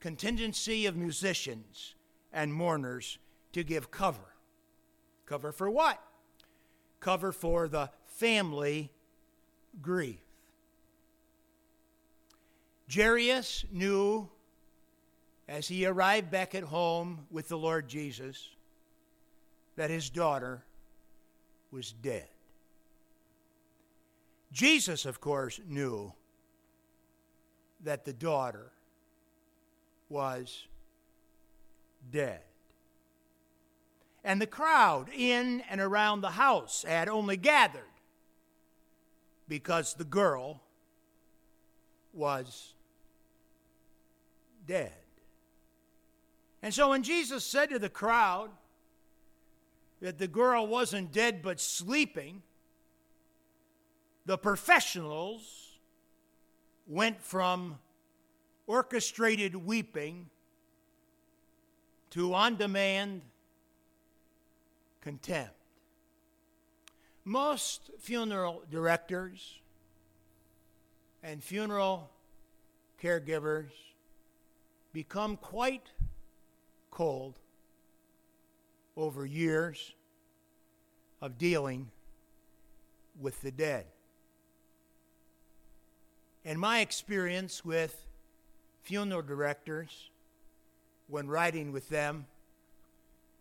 contingency 0.00 0.86
of 0.86 0.96
musicians 0.96 1.94
and 2.32 2.52
mourners 2.52 3.18
to 3.52 3.62
give 3.62 3.90
cover. 3.90 4.34
Cover 5.26 5.52
for 5.52 5.68
what? 5.68 6.00
Cover 7.00 7.32
for 7.32 7.68
the 7.68 7.90
family 8.06 8.90
grief. 9.82 10.20
Jairus 12.92 13.64
knew 13.72 14.28
as 15.48 15.68
he 15.68 15.86
arrived 15.86 16.30
back 16.30 16.54
at 16.54 16.62
home 16.62 17.26
with 17.30 17.48
the 17.48 17.58
Lord 17.58 17.88
Jesus 17.88 18.50
that 19.76 19.90
his 19.90 20.08
daughter 20.08 20.62
was 21.70 21.92
dead. 21.92 22.28
Jesus, 24.56 25.04
of 25.04 25.20
course, 25.20 25.60
knew 25.68 26.14
that 27.84 28.06
the 28.06 28.12
daughter 28.14 28.72
was 30.08 30.66
dead. 32.10 32.40
And 34.24 34.40
the 34.40 34.46
crowd 34.46 35.10
in 35.14 35.62
and 35.68 35.78
around 35.78 36.22
the 36.22 36.30
house 36.30 36.86
had 36.88 37.06
only 37.06 37.36
gathered 37.36 37.82
because 39.46 39.92
the 39.92 40.04
girl 40.04 40.62
was 42.14 42.72
dead. 44.66 44.94
And 46.62 46.72
so 46.72 46.88
when 46.88 47.02
Jesus 47.02 47.44
said 47.44 47.68
to 47.68 47.78
the 47.78 47.90
crowd 47.90 48.48
that 50.00 50.16
the 50.16 50.26
girl 50.28 50.66
wasn't 50.66 51.12
dead 51.12 51.42
but 51.42 51.60
sleeping, 51.60 52.42
the 54.26 54.36
professionals 54.36 55.78
went 56.88 57.22
from 57.22 57.78
orchestrated 58.66 59.54
weeping 59.54 60.28
to 62.10 62.34
on 62.34 62.56
demand 62.56 63.22
contempt. 65.00 65.52
Most 67.24 67.90
funeral 68.00 68.62
directors 68.68 69.60
and 71.22 71.42
funeral 71.42 72.10
caregivers 73.00 73.70
become 74.92 75.36
quite 75.36 75.90
cold 76.90 77.38
over 78.96 79.24
years 79.24 79.92
of 81.20 81.38
dealing 81.38 81.90
with 83.20 83.40
the 83.42 83.50
dead. 83.50 83.86
In 86.46 86.60
my 86.60 86.78
experience 86.78 87.64
with 87.64 88.06
funeral 88.82 89.20
directors, 89.20 90.10
when 91.08 91.26
riding 91.26 91.72
with 91.72 91.88
them, 91.88 92.26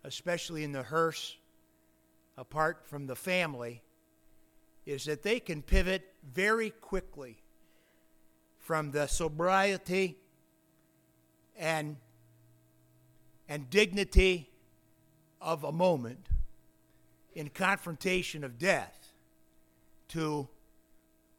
especially 0.03 0.63
in 0.63 0.71
the 0.71 0.81
hearse, 0.81 1.37
apart 2.35 2.81
from 2.87 3.05
the 3.05 3.15
family, 3.15 3.83
is 4.87 5.05
that 5.05 5.21
they 5.21 5.39
can 5.39 5.61
pivot 5.61 6.15
very 6.33 6.71
quickly 6.71 7.37
from 8.57 8.89
the 8.89 9.05
sobriety 9.05 10.17
and, 11.55 11.97
and 13.47 13.69
dignity 13.69 14.49
of 15.39 15.63
a 15.63 15.71
moment 15.71 16.25
in 17.35 17.49
confrontation 17.49 18.43
of 18.43 18.57
death 18.57 19.13
to 20.07 20.49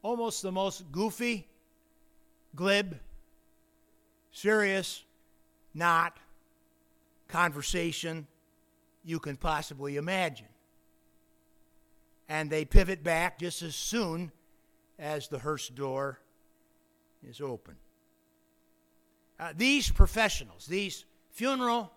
almost 0.02 0.42
the 0.42 0.52
most 0.52 0.92
goofy, 0.92 1.48
glib, 2.56 2.98
serious, 4.32 5.04
not 5.74 6.18
conversation 7.28 8.26
you 9.04 9.20
can 9.20 9.36
possibly 9.36 9.96
imagine. 9.96 10.48
And 12.28 12.50
they 12.50 12.64
pivot 12.64 13.04
back 13.04 13.38
just 13.38 13.62
as 13.62 13.76
soon 13.76 14.32
as 14.98 15.28
the 15.28 15.38
hearse 15.38 15.68
door 15.68 16.18
is 17.28 17.40
open. 17.40 17.76
Uh, 19.38 19.52
these 19.56 19.90
professionals, 19.90 20.66
these 20.66 21.04
funeral 21.30 21.92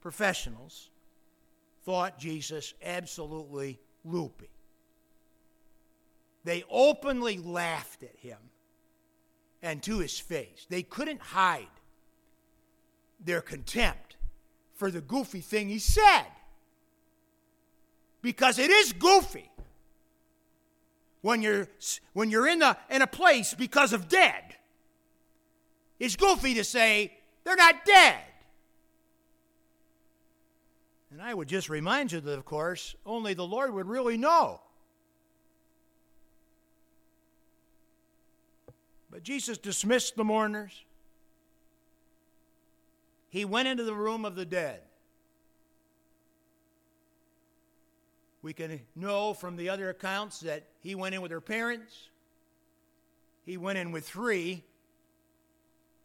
professionals, 0.00 0.90
thought 1.84 2.18
Jesus 2.18 2.74
absolutely 2.82 3.78
loopy. 4.04 4.48
They 6.44 6.64
openly 6.70 7.38
laughed 7.38 8.02
at 8.02 8.16
him 8.16 8.38
and 9.62 9.82
to 9.82 9.98
his 9.98 10.18
face. 10.18 10.66
They 10.68 10.82
couldn't 10.82 11.20
hide 11.20 11.66
their 13.18 13.40
contempt 13.40 14.16
for 14.74 14.90
the 14.90 15.00
goofy 15.00 15.40
thing 15.40 15.68
he 15.68 15.78
said. 15.78 16.26
Because 18.22 18.58
it 18.58 18.70
is 18.70 18.92
goofy 18.92 19.50
when 21.22 21.42
you're, 21.42 21.68
when 22.12 22.30
you're 22.30 22.48
in, 22.48 22.58
the, 22.58 22.76
in 22.90 23.02
a 23.02 23.06
place 23.06 23.54
because 23.54 23.92
of 23.92 24.08
dead. 24.08 24.56
It's 25.98 26.16
goofy 26.16 26.54
to 26.54 26.64
say 26.64 27.12
they're 27.44 27.56
not 27.56 27.84
dead. 27.84 28.20
And 31.10 31.20
I 31.20 31.34
would 31.34 31.48
just 31.48 31.68
remind 31.68 32.12
you 32.12 32.20
that, 32.20 32.38
of 32.38 32.44
course, 32.44 32.94
only 33.04 33.34
the 33.34 33.46
Lord 33.46 33.74
would 33.74 33.86
really 33.86 34.16
know. 34.16 34.60
But 39.10 39.22
Jesus 39.22 39.58
dismissed 39.58 40.16
the 40.16 40.24
mourners. 40.24 40.84
He 43.28 43.44
went 43.44 43.68
into 43.68 43.84
the 43.84 43.94
room 43.94 44.24
of 44.24 44.36
the 44.36 44.44
dead. 44.44 44.82
We 48.42 48.52
can 48.52 48.80
know 48.96 49.34
from 49.34 49.56
the 49.56 49.68
other 49.68 49.90
accounts 49.90 50.40
that 50.40 50.64
he 50.80 50.94
went 50.94 51.14
in 51.14 51.20
with 51.20 51.30
her 51.30 51.40
parents. 51.40 52.08
He 53.44 53.56
went 53.56 53.78
in 53.78 53.92
with 53.92 54.08
three 54.08 54.64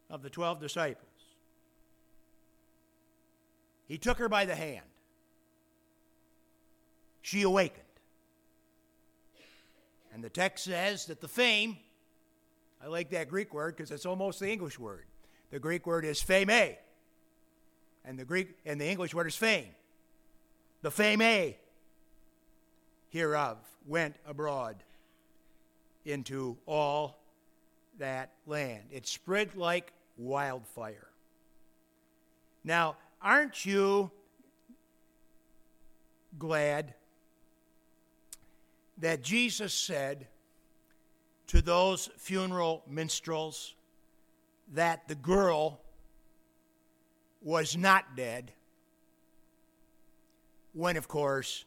of 0.09 0.21
the 0.21 0.29
12 0.29 0.59
disciples. 0.59 1.05
He 3.87 3.97
took 3.97 4.17
her 4.17 4.27
by 4.27 4.45
the 4.45 4.55
hand. 4.55 4.85
She 7.21 7.43
awakened. 7.43 7.81
And 10.13 10.23
the 10.23 10.29
text 10.29 10.65
says 10.65 11.05
that 11.07 11.21
the 11.21 11.27
fame, 11.27 11.77
I 12.85 12.87
like 12.87 13.09
that 13.09 13.29
Greek 13.29 13.51
word 13.51 13.75
because 13.75 13.89
it's 13.89 14.05
almost 14.05 14.39
the 14.39 14.47
English 14.47 14.77
word. 14.77 15.05
The 15.49 15.57
Greek 15.57 15.87
word 15.87 16.05
is 16.05 16.21
fame, 16.21 16.51
and 16.51 16.77
the 18.19 18.25
Greek 18.25 18.59
and 18.63 18.79
the 18.79 18.85
English 18.85 19.15
word 19.15 19.25
is 19.25 19.35
fame. 19.35 19.69
The 20.83 20.91
fame 20.91 21.55
hereof 23.09 23.57
went 23.87 24.17
abroad 24.23 24.75
into 26.05 26.57
all 26.67 27.17
that 27.97 28.33
land. 28.45 28.83
It 28.91 29.07
spread 29.07 29.55
like 29.55 29.91
wildfire. 30.15 31.07
Now, 32.63 32.97
aren't 33.19 33.65
you 33.65 34.11
glad 36.37 36.93
that 38.99 39.23
Jesus 39.23 39.73
said 39.73 40.27
to 41.47 41.61
those 41.61 42.09
funeral 42.17 42.83
minstrels 42.87 43.75
that 44.73 45.07
the 45.07 45.15
girl 45.15 45.79
was 47.41 47.77
not 47.77 48.15
dead, 48.15 48.51
when, 50.73 50.97
of 50.97 51.07
course, 51.07 51.65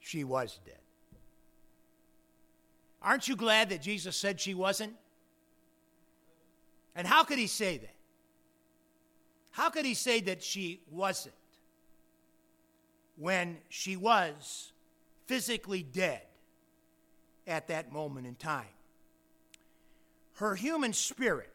she 0.00 0.24
was 0.24 0.58
dead? 0.64 0.74
Aren't 3.02 3.28
you 3.28 3.36
glad 3.36 3.70
that 3.70 3.82
Jesus 3.82 4.16
said 4.16 4.40
she 4.40 4.54
wasn't? 4.54 4.94
And 6.94 7.06
how 7.06 7.24
could 7.24 7.38
he 7.38 7.46
say 7.46 7.78
that? 7.78 7.94
How 9.52 9.70
could 9.70 9.84
he 9.84 9.94
say 9.94 10.20
that 10.22 10.42
she 10.42 10.80
wasn't 10.90 11.34
when 13.16 13.58
she 13.68 13.96
was 13.96 14.72
physically 15.26 15.82
dead 15.82 16.22
at 17.46 17.68
that 17.68 17.92
moment 17.92 18.26
in 18.26 18.34
time. 18.34 18.66
Her 20.34 20.54
human 20.54 20.92
spirit 20.92 21.54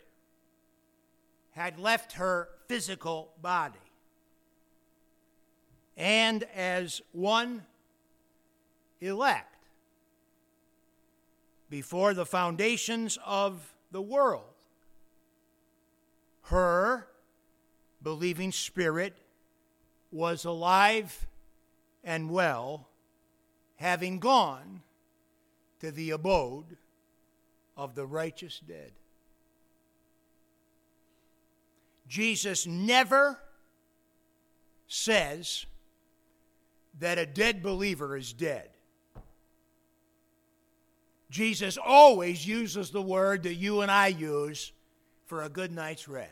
had 1.51 1.79
left 1.79 2.13
her 2.13 2.49
physical 2.67 3.31
body. 3.41 3.79
And 5.97 6.43
as 6.53 7.01
one 7.13 7.65
elect, 8.99 9.55
before 11.69 12.13
the 12.13 12.25
foundations 12.25 13.17
of 13.25 13.73
the 13.91 14.01
world, 14.01 14.43
her 16.43 17.07
believing 18.03 18.51
spirit 18.51 19.15
was 20.11 20.45
alive 20.45 21.25
and 22.03 22.29
well, 22.29 22.87
having 23.77 24.19
gone 24.19 24.81
to 25.85 25.91
the 25.91 26.11
abode 26.11 26.77
of 27.77 27.93
the 27.93 28.05
righteous 28.05 28.59
dead. 28.67 28.91
Jesus 32.07 32.65
never 32.65 33.39
says 34.87 35.67
that 36.99 37.19
a 37.19 37.25
dead 37.25 37.61
believer 37.61 38.17
is 38.17 38.33
dead. 38.33 38.69
Jesus 41.29 41.77
always 41.77 42.47
uses 42.47 42.89
the 42.89 43.01
word 43.01 43.43
that 43.43 43.55
you 43.55 43.81
and 43.81 43.91
I 43.91 44.07
use 44.07 44.71
for 45.27 45.43
a 45.43 45.49
good 45.49 45.71
night's 45.71 46.07
rest 46.07 46.31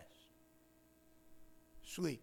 sleeping. 1.86 2.20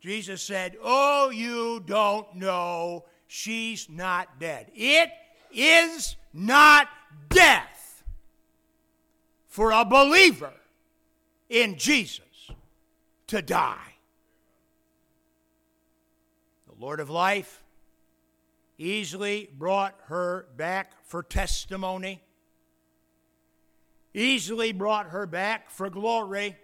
Jesus 0.00 0.42
said, 0.42 0.76
Oh, 0.82 1.30
you 1.30 1.82
don't 1.86 2.34
know, 2.34 3.04
she's 3.34 3.88
not 3.90 4.38
dead. 4.38 4.70
It 4.76 5.10
is 5.52 6.14
not 6.32 6.88
death 7.30 8.04
for 9.48 9.72
a 9.72 9.84
believer 9.84 10.52
in 11.48 11.76
Jesus 11.76 12.20
to 13.26 13.42
die. 13.42 13.96
The 16.68 16.80
Lord 16.80 17.00
of 17.00 17.10
life 17.10 17.64
easily 18.78 19.50
brought 19.58 19.96
her 20.04 20.46
back 20.56 20.92
for 21.04 21.24
testimony, 21.24 22.22
easily 24.14 24.70
brought 24.70 25.06
her 25.06 25.26
back 25.26 25.70
for 25.70 25.90
glory, 25.90 26.56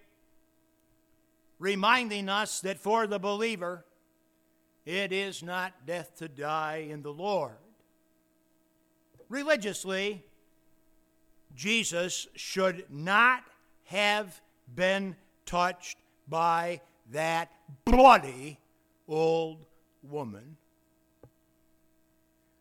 reminding 1.59 2.29
us 2.29 2.61
that 2.61 2.79
for 2.79 3.09
the 3.09 3.19
believer, 3.19 3.85
it 4.91 5.13
is 5.13 5.43
not 5.43 5.87
death 5.87 6.17
to 6.17 6.29
die 6.29 6.87
in 6.89 7.03
the 7.03 7.13
Lord. 7.13 7.57
Religiously, 9.29 10.25
Jesus 11.55 12.27
should 12.35 12.85
not 12.91 13.45
have 13.85 14.41
been 14.75 15.17
touched 15.47 15.99
by 16.29 16.81
that 17.11 17.51
bloody 17.85 18.59
old 19.09 19.65
woman 20.03 20.57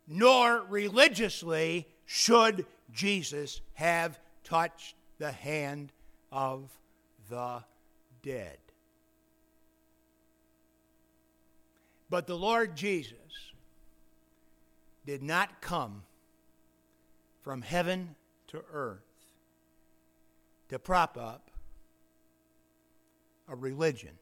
nor 0.10 0.64
religiously 0.68 1.88
should 2.06 2.66
Jesus 2.92 3.62
have 3.74 4.20
touched 4.44 4.96
the 5.20 5.32
hand 5.32 5.92
of 6.32 6.68
the 7.30 7.64
dead. 8.24 8.58
But 12.10 12.28
the 12.28 12.38
Lord 12.38 12.76
Jesus 12.76 13.16
did 15.06 15.22
not 15.22 15.62
come 15.62 16.04
from 17.42 17.62
heaven 17.62 18.16
to 18.48 18.62
earth 18.72 19.02
to 20.70 20.80
prop 20.80 21.18
up 21.18 21.50
a 23.48 23.56
religion. 23.56 24.18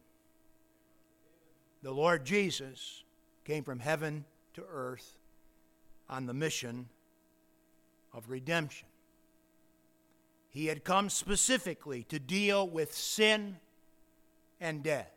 The 1.83 1.91
Lord 1.91 2.25
Jesus 2.25 3.03
came 3.45 3.63
from 3.63 3.79
heaven 3.79 4.25
to 4.53 4.63
earth 4.69 5.17
on 6.09 6.25
the 6.25 6.33
mission 6.33 6.89
of 8.13 8.29
redemption. 8.29 8.87
He 10.49 10.67
had 10.67 10.83
come 10.83 11.09
specifically 11.09 12.03
to 12.05 12.19
deal 12.19 12.67
with 12.67 12.93
sin 12.93 13.57
and 14.59 14.81
death. 14.81 15.16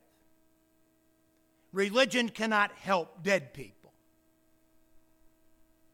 Religion 1.73 2.29
cannot 2.29 2.73
help 2.73 3.23
dead 3.23 3.55
people. 3.55 3.93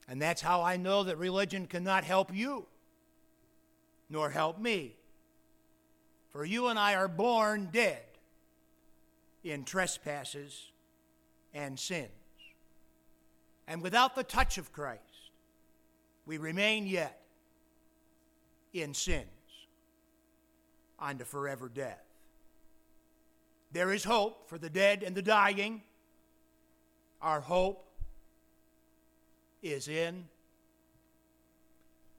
And 0.08 0.22
that's 0.22 0.40
how 0.40 0.62
I 0.62 0.76
know 0.76 1.02
that 1.04 1.18
religion 1.18 1.66
cannot 1.66 2.04
help 2.04 2.34
you, 2.34 2.66
nor 4.08 4.30
help 4.30 4.58
me. 4.58 4.96
For 6.30 6.44
you 6.44 6.68
and 6.68 6.78
I 6.78 6.94
are 6.94 7.08
born 7.08 7.70
dead 7.72 8.02
in 9.42 9.64
trespasses 9.64 10.70
and 11.52 11.78
sins. 11.78 12.10
And 13.66 13.82
without 13.82 14.14
the 14.14 14.22
touch 14.22 14.58
of 14.58 14.72
Christ, 14.72 15.02
we 16.24 16.38
remain 16.38 16.86
yet 16.86 17.20
in 18.72 18.94
sins 18.94 19.26
unto 20.98 21.24
forever 21.24 21.68
death. 21.68 22.05
There 23.72 23.92
is 23.92 24.04
hope 24.04 24.48
for 24.48 24.58
the 24.58 24.70
dead 24.70 25.02
and 25.02 25.14
the 25.14 25.22
dying. 25.22 25.82
Our 27.20 27.40
hope 27.40 27.86
is 29.62 29.88
in 29.88 30.28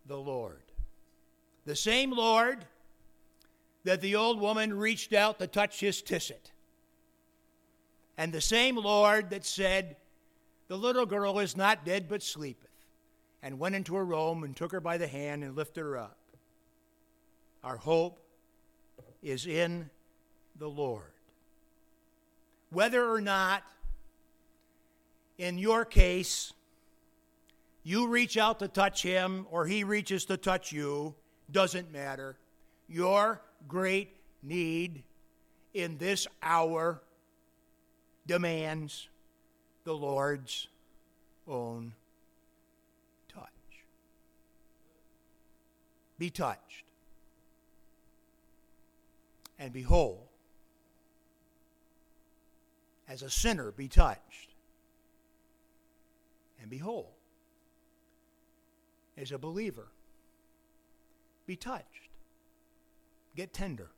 the 0.05 0.17
Lord. 0.17 0.61
The 1.65 1.75
same 1.75 2.11
Lord 2.11 2.65
that 3.83 4.01
the 4.01 4.15
old 4.15 4.39
woman 4.39 4.77
reached 4.77 5.13
out 5.13 5.39
to 5.39 5.47
touch 5.47 5.79
his 5.79 6.01
tzitzit. 6.01 6.51
And 8.17 8.33
the 8.33 8.41
same 8.41 8.75
Lord 8.75 9.29
that 9.29 9.45
said, 9.45 9.95
the 10.67 10.77
little 10.77 11.05
girl 11.05 11.39
is 11.39 11.55
not 11.55 11.85
dead, 11.85 12.09
but 12.09 12.21
sleepeth, 12.23 12.67
and 13.41 13.59
went 13.59 13.75
into 13.75 13.95
her 13.95 14.03
room 14.03 14.43
and 14.43 14.55
took 14.55 14.71
her 14.71 14.81
by 14.81 14.97
the 14.97 15.07
hand 15.07 15.43
and 15.43 15.55
lifted 15.55 15.81
her 15.81 15.97
up. 15.97 16.17
Our 17.63 17.77
hope 17.77 18.19
is 19.21 19.45
in 19.45 19.89
the 20.57 20.69
Lord. 20.69 21.13
Whether 22.69 23.09
or 23.09 23.21
not, 23.21 23.63
in 25.37 25.57
your 25.57 25.85
case, 25.85 26.53
you 27.83 28.07
reach 28.07 28.37
out 28.37 28.59
to 28.59 28.67
touch 28.67 29.01
him 29.01 29.47
or 29.49 29.65
he 29.65 29.83
reaches 29.83 30.25
to 30.25 30.35
touch 30.35 30.71
you, 30.71 31.15
doesn't 31.51 31.91
matter. 31.91 32.37
Your 32.89 33.41
great 33.67 34.15
need 34.43 35.03
in 35.73 35.97
this 35.97 36.27
hour 36.43 37.01
demands 38.25 39.07
the 39.85 39.93
Lord's 39.93 40.67
own 41.47 41.93
touch. 43.33 43.47
Be 46.19 46.29
touched 46.29 46.83
and 49.57 49.71
be 49.71 49.81
whole. 49.81 50.26
As 53.07 53.21
a 53.21 53.29
sinner, 53.29 53.71
be 53.71 53.87
touched 53.87 54.53
and 56.61 56.69
be 56.69 56.77
whole. 56.77 57.13
As 59.17 59.31
a 59.31 59.37
believer, 59.37 59.87
be 61.45 61.55
touched. 61.55 62.09
Get 63.35 63.53
tender. 63.53 63.89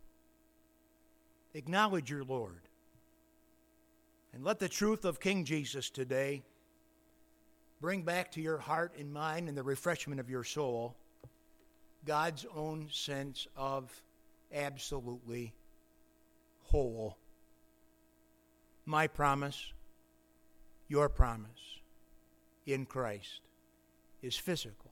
Acknowledge 1.53 2.09
your 2.09 2.23
Lord. 2.23 2.61
And 4.33 4.43
let 4.43 4.59
the 4.59 4.69
truth 4.69 5.05
of 5.05 5.19
King 5.19 5.43
Jesus 5.43 5.89
today 5.89 6.43
bring 7.81 8.03
back 8.03 8.31
to 8.33 8.41
your 8.41 8.59
heart 8.59 8.93
and 8.97 9.11
mind 9.11 9.49
and 9.49 9.57
the 9.57 9.63
refreshment 9.63 10.19
of 10.19 10.29
your 10.29 10.43
soul 10.43 10.95
God's 12.05 12.45
own 12.55 12.87
sense 12.91 13.47
of 13.55 14.01
absolutely 14.53 15.53
whole. 16.63 17.17
My 18.89 19.05
promise, 19.05 19.71
your 20.87 21.09
promise 21.09 21.77
in 22.65 22.87
Christ 22.87 23.41
is 24.23 24.35
physical, 24.35 24.89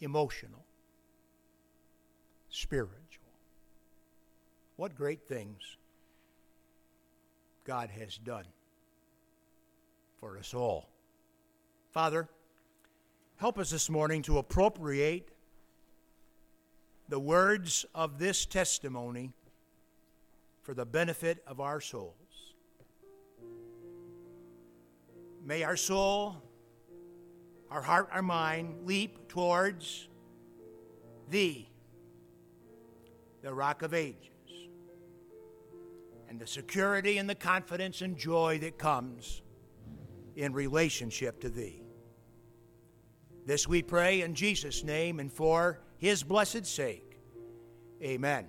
emotional, 0.00 0.64
spiritual. 2.48 3.28
What 4.76 4.94
great 4.94 5.28
things 5.28 5.76
God 7.66 7.90
has 7.90 8.16
done 8.16 8.46
for 10.18 10.38
us 10.38 10.54
all. 10.54 10.88
Father, 11.90 12.26
help 13.36 13.58
us 13.58 13.68
this 13.68 13.90
morning 13.90 14.22
to 14.22 14.38
appropriate 14.38 15.28
the 17.10 17.20
words 17.20 17.84
of 17.94 18.18
this 18.18 18.46
testimony 18.46 19.34
for 20.66 20.74
the 20.74 20.84
benefit 20.84 21.44
of 21.46 21.60
our 21.60 21.80
souls. 21.80 22.12
May 25.44 25.62
our 25.62 25.76
soul 25.76 26.42
our 27.70 27.80
heart, 27.82 28.08
our 28.10 28.22
mind 28.22 28.84
leap 28.84 29.28
towards 29.28 30.08
Thee, 31.30 31.68
the 33.42 33.54
Rock 33.54 33.82
of 33.82 33.94
Ages, 33.94 34.26
and 36.28 36.40
the 36.40 36.48
security 36.48 37.18
and 37.18 37.30
the 37.30 37.36
confidence 37.36 38.00
and 38.02 38.16
joy 38.16 38.58
that 38.58 38.76
comes 38.76 39.42
in 40.34 40.52
relationship 40.52 41.40
to 41.42 41.48
Thee. 41.48 41.84
This 43.46 43.68
we 43.68 43.82
pray 43.82 44.22
in 44.22 44.34
Jesus' 44.34 44.82
name 44.82 45.20
and 45.20 45.32
for 45.32 45.80
His 45.96 46.24
blessed 46.24 46.66
sake. 46.66 47.20
Amen. 48.02 48.46